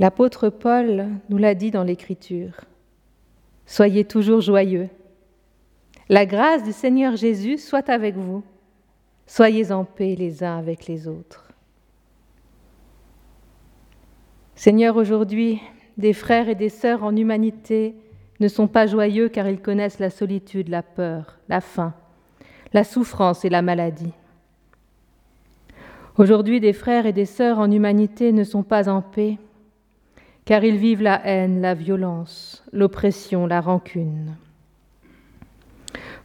L'apôtre 0.00 0.48
Paul 0.48 1.06
nous 1.28 1.38
l'a 1.38 1.54
dit 1.54 1.70
dans 1.70 1.84
l'Écriture. 1.84 2.62
Soyez 3.64 4.04
toujours 4.04 4.40
joyeux. 4.40 4.88
La 6.08 6.26
grâce 6.26 6.64
du 6.64 6.72
Seigneur 6.72 7.14
Jésus 7.14 7.58
soit 7.58 7.88
avec 7.88 8.16
vous. 8.16 8.42
Soyez 9.28 9.70
en 9.70 9.84
paix 9.84 10.16
les 10.18 10.42
uns 10.42 10.58
avec 10.58 10.88
les 10.88 11.06
autres. 11.06 11.51
Seigneur, 14.64 14.94
aujourd'hui, 14.96 15.60
des 15.98 16.12
frères 16.12 16.48
et 16.48 16.54
des 16.54 16.68
sœurs 16.68 17.02
en 17.02 17.16
humanité 17.16 17.96
ne 18.38 18.46
sont 18.46 18.68
pas 18.68 18.86
joyeux 18.86 19.28
car 19.28 19.48
ils 19.48 19.60
connaissent 19.60 19.98
la 19.98 20.08
solitude, 20.08 20.68
la 20.68 20.84
peur, 20.84 21.40
la 21.48 21.60
faim, 21.60 21.94
la 22.72 22.84
souffrance 22.84 23.44
et 23.44 23.48
la 23.48 23.60
maladie. 23.60 24.12
Aujourd'hui, 26.16 26.60
des 26.60 26.74
frères 26.74 27.06
et 27.06 27.12
des 27.12 27.24
sœurs 27.24 27.58
en 27.58 27.72
humanité 27.72 28.30
ne 28.30 28.44
sont 28.44 28.62
pas 28.62 28.88
en 28.88 29.02
paix 29.02 29.36
car 30.44 30.62
ils 30.62 30.76
vivent 30.76 31.02
la 31.02 31.20
haine, 31.26 31.60
la 31.60 31.74
violence, 31.74 32.62
l'oppression, 32.72 33.48
la 33.48 33.60
rancune. 33.60 34.36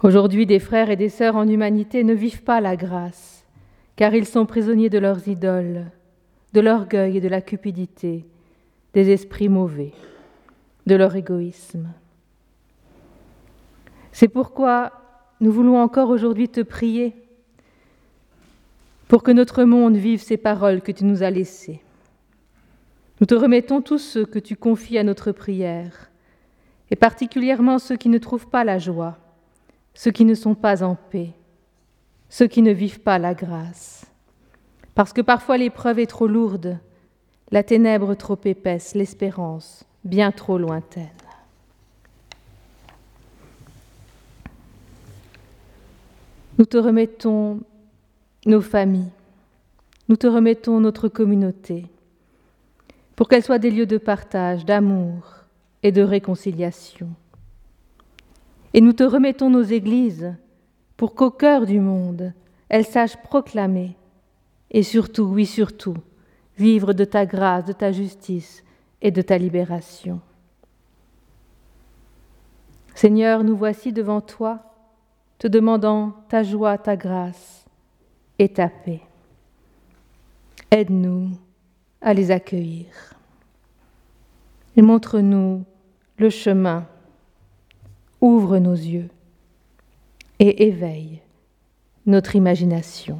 Aujourd'hui, 0.04 0.46
des 0.46 0.60
frères 0.60 0.92
et 0.92 0.96
des 0.96 1.10
sœurs 1.10 1.38
en 1.38 1.48
humanité 1.48 2.04
ne 2.04 2.14
vivent 2.14 2.44
pas 2.44 2.62
la 2.62 2.76
grâce, 2.76 3.48
car 3.96 4.14
ils 4.14 4.28
sont 4.28 4.46
prisonniers 4.46 4.92
de 4.92 5.00
leurs 5.00 5.28
idoles, 5.28 5.86
de 6.54 6.62
l'orgueil 6.62 7.18
et 7.18 7.22
de 7.22 7.28
la 7.28 7.42
cupidité, 7.42 8.26
des 8.94 9.10
esprits 9.10 9.50
mauvais, 9.50 9.94
de 10.86 10.96
leur 10.96 11.16
égoïsme. 11.16 11.90
C'est 14.12 14.28
pourquoi 14.28 14.94
nous 15.40 15.52
voulons 15.52 15.78
encore 15.78 16.10
aujourd'hui 16.10 16.50
te 16.50 16.62
prier 16.62 17.14
pour 19.08 19.24
que 19.24 19.32
notre 19.32 19.64
monde 19.64 19.96
vive 19.96 20.22
ces 20.22 20.38
paroles 20.38 20.82
que 20.82 20.92
tu 20.92 21.06
nous 21.06 21.24
as 21.24 21.30
laissées. 21.30 21.82
Nous 23.20 23.28
te 23.28 23.36
remettons 23.36 23.82
tous 23.82 24.00
ceux 24.00 24.26
que 24.26 24.40
tu 24.40 24.56
confies 24.56 24.98
à 24.98 25.04
notre 25.04 25.32
prière, 25.32 26.12
et 26.92 26.96
particulièrement 26.96 27.80
ceux 27.80 27.96
qui 27.96 28.10
ne 28.10 28.18
trouvent 28.18 28.50
pas 28.50 28.64
la 28.64 28.78
joie, 28.78 29.18
ceux 29.94 30.12
qui 30.12 30.26
ne 30.26 30.36
sont 30.36 30.56
pas 30.56 30.84
en 30.84 30.96
paix, 30.96 31.32
ceux 32.30 32.48
qui 32.48 32.62
ne 32.62 32.72
vivent 32.72 33.00
pas 33.00 33.18
la 33.18 33.34
grâce. 33.34 33.97
Parce 34.98 35.14
que 35.14 35.22
parfois 35.22 35.60
l'épreuve 35.60 36.00
est 36.00 36.08
trop 36.08 36.26
lourde, 36.26 36.80
la 37.52 37.62
ténèbre 37.62 38.16
trop 38.16 38.40
épaisse, 38.46 38.96
l'espérance 38.96 39.84
bien 40.04 40.32
trop 40.32 40.58
lointaine. 40.58 41.06
Nous 46.58 46.66
te 46.66 46.78
remettons 46.78 47.60
nos 48.48 48.62
familles, 48.62 49.12
nous 50.10 50.16
te 50.16 50.26
remettons 50.26 50.80
notre 50.80 51.10
communauté, 51.10 51.86
pour 53.16 53.28
qu'elles 53.28 53.44
soient 53.44 53.60
des 53.60 53.70
lieux 53.70 53.86
de 53.86 54.00
partage, 54.00 54.66
d'amour 54.66 55.44
et 55.84 55.92
de 55.92 56.02
réconciliation. 56.02 57.10
Et 58.74 58.82
nous 58.82 58.94
te 58.94 59.04
remettons 59.04 59.52
nos 59.52 59.62
églises 59.62 60.34
pour 60.98 61.14
qu'au 61.14 61.30
cœur 61.30 61.68
du 61.68 61.80
monde, 61.80 62.34
elles 62.68 62.88
sachent 62.88 63.18
proclamer 63.18 63.96
et 64.72 64.84
surtout, 64.84 65.24
oui 65.24 65.46
surtout, 65.46 65.98
vivre 66.58 66.94
de 66.94 67.06
ta 67.06 67.26
grâce, 67.26 67.66
de 67.66 67.74
ta 67.74 67.92
justice 67.92 68.64
et 69.02 69.12
de 69.12 69.22
ta 69.22 69.38
libération. 69.38 70.22
Seigneur, 72.96 73.44
nous 73.44 73.56
voici 73.56 73.94
devant 73.94 74.22
toi, 74.22 74.74
te 75.38 75.48
demandant 75.48 76.16
ta 76.30 76.42
joie, 76.42 76.78
ta 76.78 76.96
grâce 76.96 77.66
et 78.40 78.50
ta 78.50 78.70
paix. 78.70 79.02
Aide-nous 80.72 81.32
à 82.02 82.14
les 82.14 82.32
accueillir. 82.32 82.88
Et 84.76 84.82
montre-nous 84.82 85.64
le 86.18 86.30
chemin, 86.30 86.88
ouvre 88.20 88.58
nos 88.58 88.74
yeux 88.74 89.10
et 90.40 90.68
éveille 90.68 91.22
notre 92.06 92.36
imagination. 92.36 93.20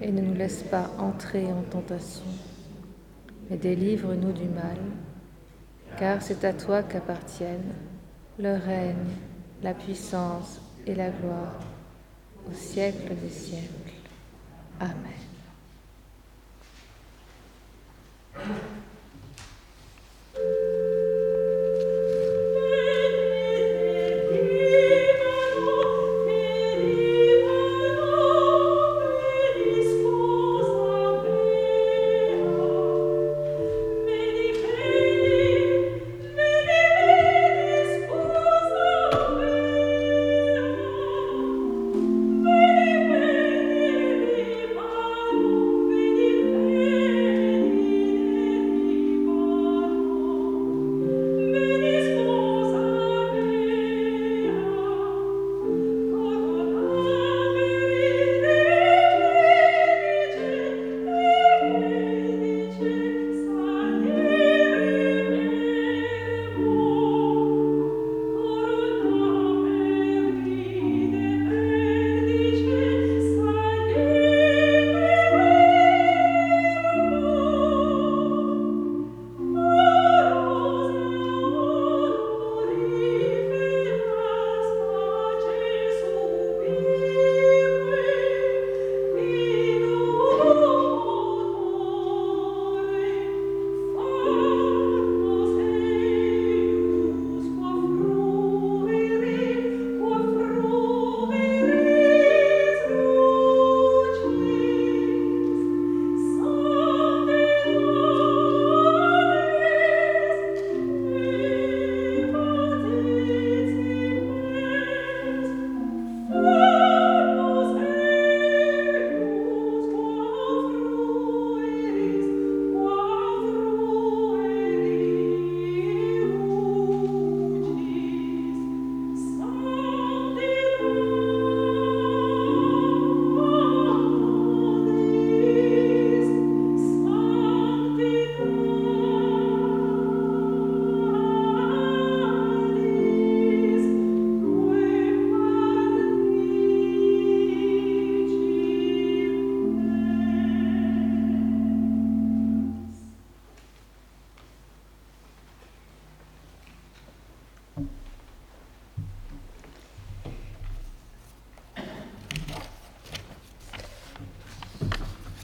et 0.00 0.10
ne 0.10 0.20
nous 0.20 0.34
laisse 0.34 0.62
pas 0.62 0.90
entrer 0.98 1.46
en 1.46 1.62
tentation, 1.62 2.24
mais 3.48 3.56
délivre-nous 3.56 4.32
du 4.32 4.48
mal, 4.48 4.78
car 5.98 6.22
c'est 6.22 6.44
à 6.44 6.52
toi 6.52 6.82
qu'appartiennent 6.82 7.74
le 8.38 8.54
règne, 8.54 9.16
la 9.62 9.74
puissance 9.74 10.60
et 10.86 10.94
la 10.94 11.10
gloire 11.10 11.58
au 12.48 12.54
siècle 12.54 13.14
des 13.20 13.28
siècles. 13.28 13.92
Amen. 14.80 15.20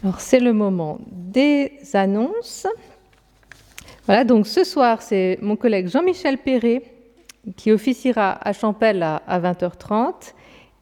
Alors 0.06 0.20
c'est 0.20 0.38
le 0.38 0.52
moment 0.52 1.00
des 1.10 1.80
annonces. 1.94 2.68
Voilà, 4.04 4.22
donc 4.22 4.46
ce 4.46 4.62
soir, 4.62 5.02
c'est 5.02 5.36
mon 5.42 5.56
collègue 5.56 5.88
Jean-Michel 5.88 6.38
Perret 6.38 6.82
qui 7.56 7.72
officiera 7.72 8.38
à 8.40 8.52
Champel 8.52 9.02
à, 9.02 9.40
20h30. 9.40 10.32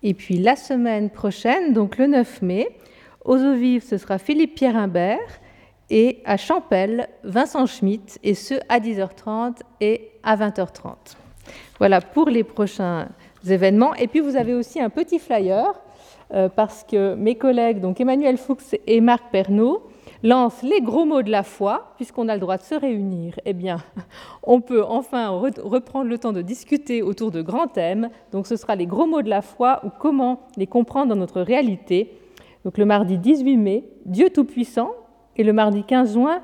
Et 0.02 0.12
puis 0.12 0.36
la 0.36 0.56
semaine 0.56 1.08
prochaine, 1.08 1.72
donc 1.72 1.96
le 1.96 2.06
9 2.06 2.42
mai, 2.42 2.68
aux 3.24 3.38
eaux 3.38 3.54
vives, 3.54 3.82
ce 3.82 3.96
sera 3.96 4.18
Philippe 4.18 4.56
Pierre 4.56 4.76
Imbert 4.76 5.40
et 5.88 6.20
à 6.26 6.36
Champel, 6.36 7.08
Vincent 7.22 7.64
Schmitt, 7.64 8.18
et 8.22 8.34
ce 8.34 8.56
à 8.68 8.78
10h30 8.78 9.54
et 9.80 10.10
à 10.22 10.36
20h30. 10.36 10.96
Voilà 11.78 12.02
pour 12.02 12.28
les 12.28 12.44
prochains 12.44 13.08
événements. 13.48 13.94
Et 13.94 14.06
puis 14.06 14.20
vous 14.20 14.36
avez 14.36 14.52
aussi 14.52 14.82
un 14.82 14.90
petit 14.90 15.18
flyer 15.18 15.72
parce 16.56 16.84
que 16.84 17.14
mes 17.14 17.36
collègues, 17.36 17.80
donc 17.80 18.00
Emmanuel 18.00 18.38
Fuchs 18.38 18.76
et 18.86 19.00
Marc 19.00 19.30
Pernaud, 19.30 19.82
lancent 20.24 20.62
les 20.62 20.80
gros 20.80 21.04
mots 21.04 21.22
de 21.22 21.30
la 21.30 21.42
foi, 21.42 21.92
puisqu'on 21.96 22.28
a 22.28 22.34
le 22.34 22.40
droit 22.40 22.56
de 22.56 22.62
se 22.62 22.74
réunir. 22.74 23.38
Eh 23.44 23.52
bien, 23.52 23.76
on 24.42 24.60
peut 24.60 24.82
enfin 24.82 25.28
reprendre 25.28 26.08
le 26.08 26.18
temps 26.18 26.32
de 26.32 26.42
discuter 26.42 27.02
autour 27.02 27.30
de 27.30 27.42
grands 27.42 27.68
thèmes. 27.68 28.08
Donc 28.32 28.46
ce 28.46 28.56
sera 28.56 28.74
les 28.74 28.86
gros 28.86 29.06
mots 29.06 29.22
de 29.22 29.28
la 29.28 29.42
foi 29.42 29.80
ou 29.84 29.90
comment 29.90 30.40
les 30.56 30.66
comprendre 30.66 31.08
dans 31.08 31.20
notre 31.20 31.42
réalité. 31.42 32.18
Donc 32.64 32.78
le 32.78 32.86
mardi 32.86 33.18
18 33.18 33.56
mai, 33.58 33.84
Dieu 34.06 34.30
Tout-Puissant, 34.30 34.92
et 35.36 35.44
le 35.44 35.52
mardi 35.52 35.84
15 35.84 36.14
juin, 36.14 36.40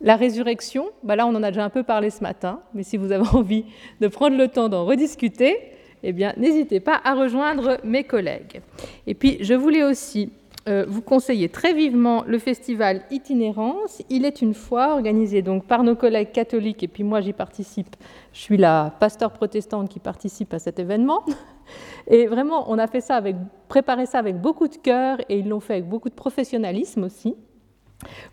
la 0.00 0.16
résurrection. 0.16 0.86
Bah 1.02 1.14
là, 1.14 1.26
on 1.26 1.34
en 1.34 1.42
a 1.42 1.50
déjà 1.50 1.64
un 1.64 1.70
peu 1.70 1.82
parlé 1.82 2.08
ce 2.08 2.22
matin, 2.22 2.60
mais 2.72 2.82
si 2.82 2.96
vous 2.96 3.12
avez 3.12 3.28
envie 3.34 3.66
de 4.00 4.08
prendre 4.08 4.38
le 4.38 4.48
temps 4.48 4.70
d'en 4.70 4.86
rediscuter, 4.86 5.58
eh 6.02 6.12
bien, 6.12 6.32
n'hésitez 6.36 6.80
pas 6.80 7.00
à 7.04 7.14
rejoindre 7.14 7.78
mes 7.84 8.04
collègues. 8.04 8.60
Et 9.06 9.14
puis, 9.14 9.38
je 9.40 9.54
voulais 9.54 9.84
aussi 9.84 10.30
euh, 10.68 10.84
vous 10.86 11.00
conseiller 11.00 11.48
très 11.48 11.72
vivement 11.72 12.24
le 12.26 12.38
festival 12.38 13.02
Itinérance. 13.10 14.02
Il 14.10 14.26
est 14.26 14.42
une 14.42 14.52
fois 14.52 14.92
organisé 14.92 15.40
donc 15.40 15.66
par 15.66 15.82
nos 15.82 15.94
collègues 15.94 16.32
catholiques, 16.32 16.82
et 16.82 16.88
puis 16.88 17.04
moi 17.04 17.22
j'y 17.22 17.32
participe. 17.32 17.96
Je 18.32 18.40
suis 18.40 18.58
la 18.58 18.94
pasteur 19.00 19.32
protestante 19.32 19.88
qui 19.88 19.98
participe 19.98 20.52
à 20.52 20.58
cet 20.58 20.78
événement. 20.78 21.24
Et 22.06 22.26
vraiment, 22.26 22.70
on 22.70 22.78
a 22.78 22.86
fait 22.86 23.02
ça 23.02 23.16
avec, 23.16 23.36
préparé 23.68 24.06
ça 24.06 24.18
avec 24.18 24.40
beaucoup 24.40 24.68
de 24.68 24.76
cœur, 24.76 25.18
et 25.28 25.38
ils 25.38 25.48
l'ont 25.48 25.60
fait 25.60 25.74
avec 25.74 25.88
beaucoup 25.88 26.08
de 26.08 26.14
professionnalisme 26.14 27.04
aussi. 27.04 27.34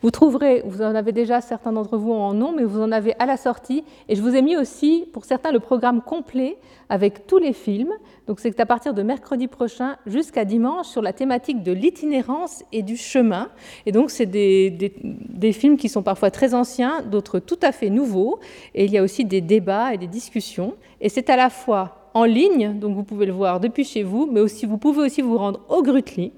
Vous 0.01 0.11
trouverez, 0.11 0.61
vous 0.65 0.83
en 0.83 0.93
avez 0.93 1.11
déjà 1.11 1.41
certains 1.41 1.71
d'entre 1.71 1.97
vous 1.97 2.13
en 2.13 2.33
nom, 2.33 2.53
mais 2.55 2.63
vous 2.63 2.81
en 2.81 2.91
avez 2.91 3.15
à 3.17 3.25
la 3.25 3.35
sortie. 3.35 3.83
Et 4.07 4.15
je 4.15 4.21
vous 4.21 4.35
ai 4.35 4.43
mis 4.43 4.55
aussi, 4.55 5.07
pour 5.11 5.25
certains, 5.25 5.51
le 5.51 5.59
programme 5.59 6.01
complet 6.01 6.57
avec 6.89 7.25
tous 7.25 7.39
les 7.39 7.53
films. 7.53 7.91
Donc 8.27 8.39
c'est 8.39 8.59
à 8.59 8.65
partir 8.67 8.93
de 8.93 9.01
mercredi 9.01 9.47
prochain 9.47 9.97
jusqu'à 10.05 10.45
dimanche 10.45 10.87
sur 10.87 11.01
la 11.01 11.13
thématique 11.13 11.63
de 11.63 11.71
l'itinérance 11.71 12.63
et 12.71 12.83
du 12.83 12.95
chemin. 12.95 13.49
Et 13.87 13.91
donc 13.91 14.11
c'est 14.11 14.27
des, 14.27 14.69
des, 14.69 15.51
films 15.51 15.77
qui 15.77 15.89
sont 15.89 16.03
parfois 16.03 16.29
très 16.29 16.53
anciens, 16.53 17.01
d'autres 17.01 17.39
tout 17.39 17.59
à 17.63 17.71
fait 17.71 17.89
nouveaux. 17.89 18.39
Et 18.75 18.85
il 18.85 18.91
y 18.91 18.99
a 18.99 19.03
aussi 19.03 19.25
des 19.25 19.41
débats 19.41 19.95
et 19.95 19.97
des 19.97 20.07
discussions. 20.07 20.75
Et 21.01 21.09
c'est 21.09 21.29
à 21.31 21.35
la 21.35 21.49
fois 21.49 22.11
en 22.13 22.23
ligne, 22.23 22.77
donc 22.79 22.95
vous 22.95 23.03
pouvez 23.03 23.25
le 23.25 23.33
voir 23.33 23.59
depuis 23.59 23.83
chez 23.83 24.03
vous, 24.03 24.29
mais 24.31 24.41
aussi 24.41 24.67
vous 24.67 24.77
pouvez 24.77 25.01
aussi 25.01 25.21
vous 25.21 25.37
rendre 25.37 25.61
au 25.69 25.81
Grutli 25.81 26.31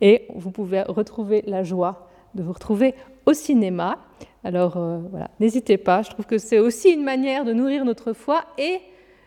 et 0.00 0.26
vous 0.34 0.50
pouvez 0.50 0.82
retrouver 0.82 1.42
la 1.46 1.62
joie 1.62 2.05
de 2.36 2.42
vous 2.42 2.52
retrouver 2.52 2.94
au 3.26 3.32
cinéma. 3.32 3.98
Alors 4.44 4.76
euh, 4.76 4.98
voilà, 5.10 5.30
n'hésitez 5.40 5.76
pas, 5.76 6.02
je 6.02 6.10
trouve 6.10 6.26
que 6.26 6.38
c'est 6.38 6.60
aussi 6.60 6.90
une 6.90 7.02
manière 7.02 7.44
de 7.44 7.52
nourrir 7.52 7.84
notre 7.84 8.12
foi 8.12 8.44
et 8.58 8.78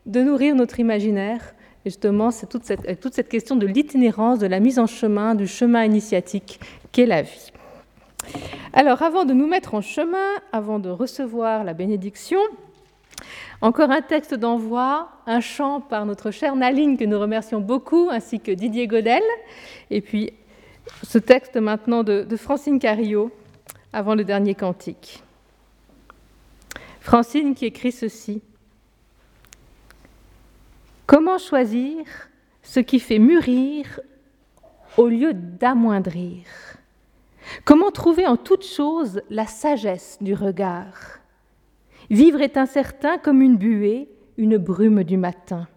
de 0.06 0.22
nourrir 0.22 0.56
notre 0.56 0.80
imaginaire. 0.80 1.54
Justement, 1.86 2.32
c'est 2.32 2.48
toute 2.48 2.64
cette, 2.64 3.00
toute 3.00 3.14
cette 3.14 3.30
question 3.30 3.56
de 3.56 3.66
l'itinérance, 3.66 4.40
de 4.40 4.48
la 4.48 4.60
mise 4.60 4.80
en 4.80 4.88
chemin, 4.88 5.36
du 5.36 5.48
chemin 5.48 5.84
initiatique 5.84 6.60
qu'est 6.92 7.06
la 7.06 7.22
vie. 7.22 7.52
Alors 8.74 9.02
avant 9.02 9.26
de 9.26 9.34
nous 9.34 9.48
mettre 9.48 9.74
en 9.74 9.82
chemin, 9.82 10.36
avant 10.52 10.80
de 10.80 10.90
recevoir 10.90 11.64
la 11.64 11.74
bénédiction, 11.74 12.40
encore 13.62 13.92
un 13.92 14.02
texte 14.02 14.36
d'envoi, 14.36 15.10
un 15.26 15.42
chant 15.42 15.82
par 15.82 16.06
notre 16.06 16.32
chère 16.32 16.56
Naline 16.56 16.98
que 16.98 17.04
nous 17.04 17.20
remercions 17.20 17.60
beaucoup, 17.60 18.08
ainsi 18.10 18.40
que 18.40 18.52
Didier 18.52 18.88
Godel, 18.88 19.24
et 19.90 20.00
puis 20.00 20.32
ce 21.04 21.18
texte 21.18 21.58
maintenant 21.58 22.04
de, 22.04 22.36
Francine 22.36 22.80
Carillo, 22.80 23.32
avant 23.94 24.16
le 24.16 24.24
dernier 24.24 24.56
cantique. 24.56 25.24
Francine 27.00 27.56
qui 27.56 27.66
écrit 27.66 27.92
ceci. 27.92 28.42
Comment 31.08 31.38
choisir 31.38 32.06
ce 32.62 32.80
qui 32.80 33.00
fait 33.00 33.18
mûrir 33.18 34.00
au 34.98 35.08
lieu 35.08 35.34
d'amoindrir? 35.34 36.44
Comment 37.66 37.90
trouver 37.90 38.28
en 38.28 38.38
toute 38.38 38.66
chose 38.66 39.22
la 39.30 39.48
sagesse 39.48 40.18
du 40.22 40.36
regard? 40.36 41.20
Vivre 42.12 42.42
est 42.42 42.58
incertain 42.58 43.18
comme 43.18 43.42
une 43.42 43.58
buée, 43.58 44.08
une 44.38 44.58
brume 44.58 45.04
du 45.04 45.18
matin. 45.18 45.68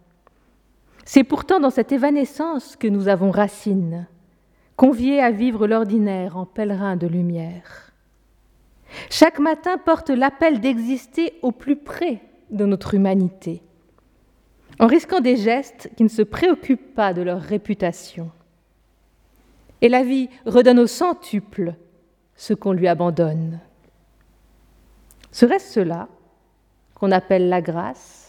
C'est 1.04 1.24
pourtant 1.24 1.60
dans 1.60 1.70
cette 1.70 1.92
évanescence 1.92 2.76
que 2.76 2.88
nous 2.88 3.08
avons 3.08 3.30
racine 3.30 4.06
conviés 4.76 5.20
à 5.20 5.30
vivre 5.30 5.66
l'ordinaire 5.66 6.36
en 6.36 6.46
pèlerin 6.46 6.96
de 6.96 7.06
lumière. 7.06 7.92
Chaque 9.10 9.38
matin 9.38 9.78
porte 9.78 10.10
l'appel 10.10 10.60
d'exister 10.60 11.34
au 11.42 11.52
plus 11.52 11.76
près 11.76 12.20
de 12.50 12.66
notre 12.66 12.94
humanité, 12.94 13.62
en 14.78 14.86
risquant 14.86 15.20
des 15.20 15.36
gestes 15.36 15.90
qui 15.96 16.02
ne 16.04 16.08
se 16.08 16.22
préoccupent 16.22 16.94
pas 16.94 17.14
de 17.14 17.22
leur 17.22 17.40
réputation. 17.40 18.30
Et 19.80 19.88
la 19.88 20.04
vie 20.04 20.28
redonne 20.46 20.78
au 20.78 20.86
centuple 20.86 21.74
ce 22.36 22.54
qu'on 22.54 22.72
lui 22.72 22.88
abandonne. 22.88 23.60
Serait-ce 25.32 25.72
cela 25.72 26.08
qu'on 26.94 27.10
appelle 27.10 27.48
la 27.48 27.62
grâce? 27.62 28.21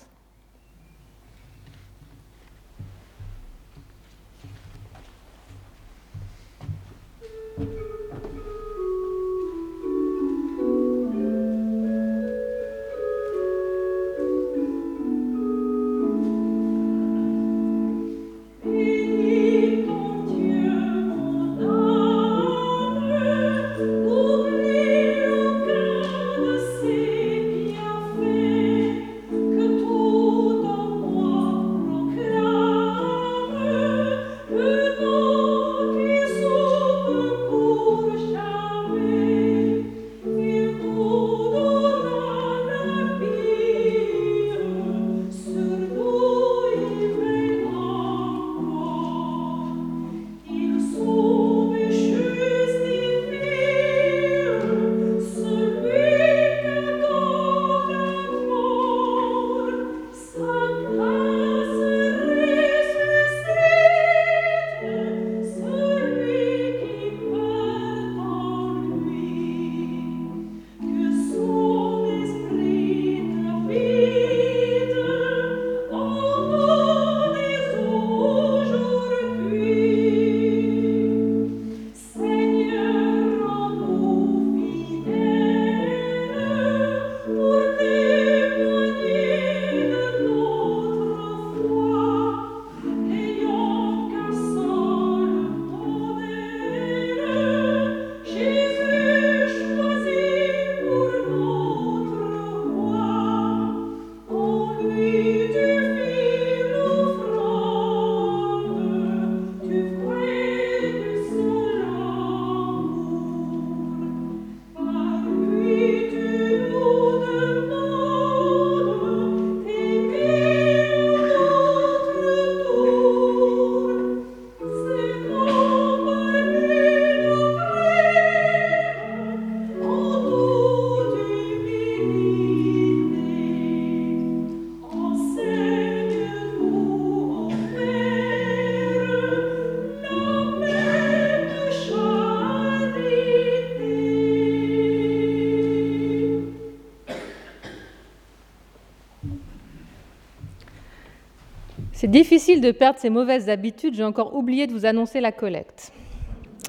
Difficile 152.14 152.61
de 152.61 152.72
perdre 152.72 152.99
ces 152.99 153.09
mauvaises 153.09 153.49
habitudes. 153.49 153.95
J'ai 153.95 154.03
encore 154.03 154.36
oublié 154.36 154.68
de 154.68 154.72
vous 154.72 154.86
annoncer 154.86 155.20
la 155.20 155.32
collecte. 155.32 155.91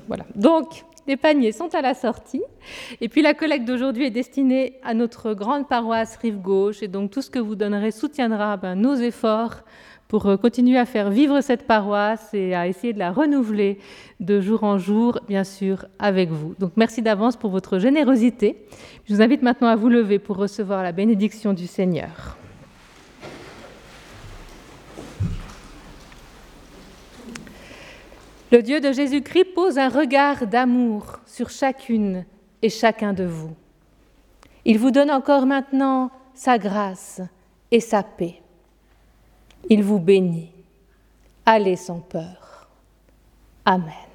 Voilà. 0.08 0.24
Donc, 0.34 0.84
les 1.06 1.18
paniers 1.18 1.52
sont 1.52 1.74
à 1.74 1.82
la 1.82 1.92
sortie. 1.92 2.42
Et 3.02 3.10
puis 3.10 3.20
la 3.20 3.34
collecte 3.34 3.66
d'aujourd'hui 3.66 4.06
est 4.06 4.10
destinée 4.10 4.78
à 4.82 4.94
notre 4.94 5.34
grande 5.34 5.68
paroisse 5.68 6.16
Rive 6.16 6.40
Gauche. 6.40 6.82
Et 6.82 6.88
donc 6.88 7.10
tout 7.10 7.20
ce 7.20 7.28
que 7.30 7.38
vous 7.38 7.56
donnerez 7.56 7.90
soutiendra 7.90 8.56
ben, 8.56 8.74
nos 8.74 8.94
efforts 8.94 9.64
pour 10.08 10.26
euh, 10.26 10.36
continuer 10.38 10.78
à 10.78 10.86
faire 10.86 11.10
vivre 11.10 11.42
cette 11.42 11.66
paroisse 11.66 12.32
et 12.32 12.54
à 12.54 12.66
essayer 12.66 12.94
de 12.94 12.98
la 12.98 13.12
renouveler 13.12 13.78
de 14.20 14.40
jour 14.40 14.64
en 14.64 14.78
jour, 14.78 15.20
bien 15.28 15.44
sûr, 15.44 15.84
avec 15.98 16.30
vous. 16.30 16.54
Donc 16.58 16.72
merci 16.76 17.02
d'avance 17.02 17.36
pour 17.36 17.50
votre 17.50 17.78
générosité. 17.78 18.64
Je 19.04 19.14
vous 19.14 19.20
invite 19.20 19.42
maintenant 19.42 19.68
à 19.68 19.76
vous 19.76 19.90
lever 19.90 20.18
pour 20.18 20.38
recevoir 20.38 20.82
la 20.82 20.92
bénédiction 20.92 21.52
du 21.52 21.66
Seigneur. 21.66 22.23
Le 28.54 28.62
Dieu 28.62 28.80
de 28.80 28.92
Jésus-Christ 28.92 29.46
pose 29.46 29.78
un 29.78 29.88
regard 29.88 30.46
d'amour 30.46 31.18
sur 31.26 31.50
chacune 31.50 32.24
et 32.62 32.68
chacun 32.68 33.12
de 33.12 33.24
vous. 33.24 33.52
Il 34.64 34.78
vous 34.78 34.92
donne 34.92 35.10
encore 35.10 35.44
maintenant 35.44 36.12
sa 36.34 36.56
grâce 36.56 37.20
et 37.72 37.80
sa 37.80 38.04
paix. 38.04 38.40
Il 39.68 39.82
vous 39.82 39.98
bénit. 39.98 40.52
Allez 41.44 41.74
sans 41.74 41.98
peur. 41.98 42.68
Amen. 43.64 44.13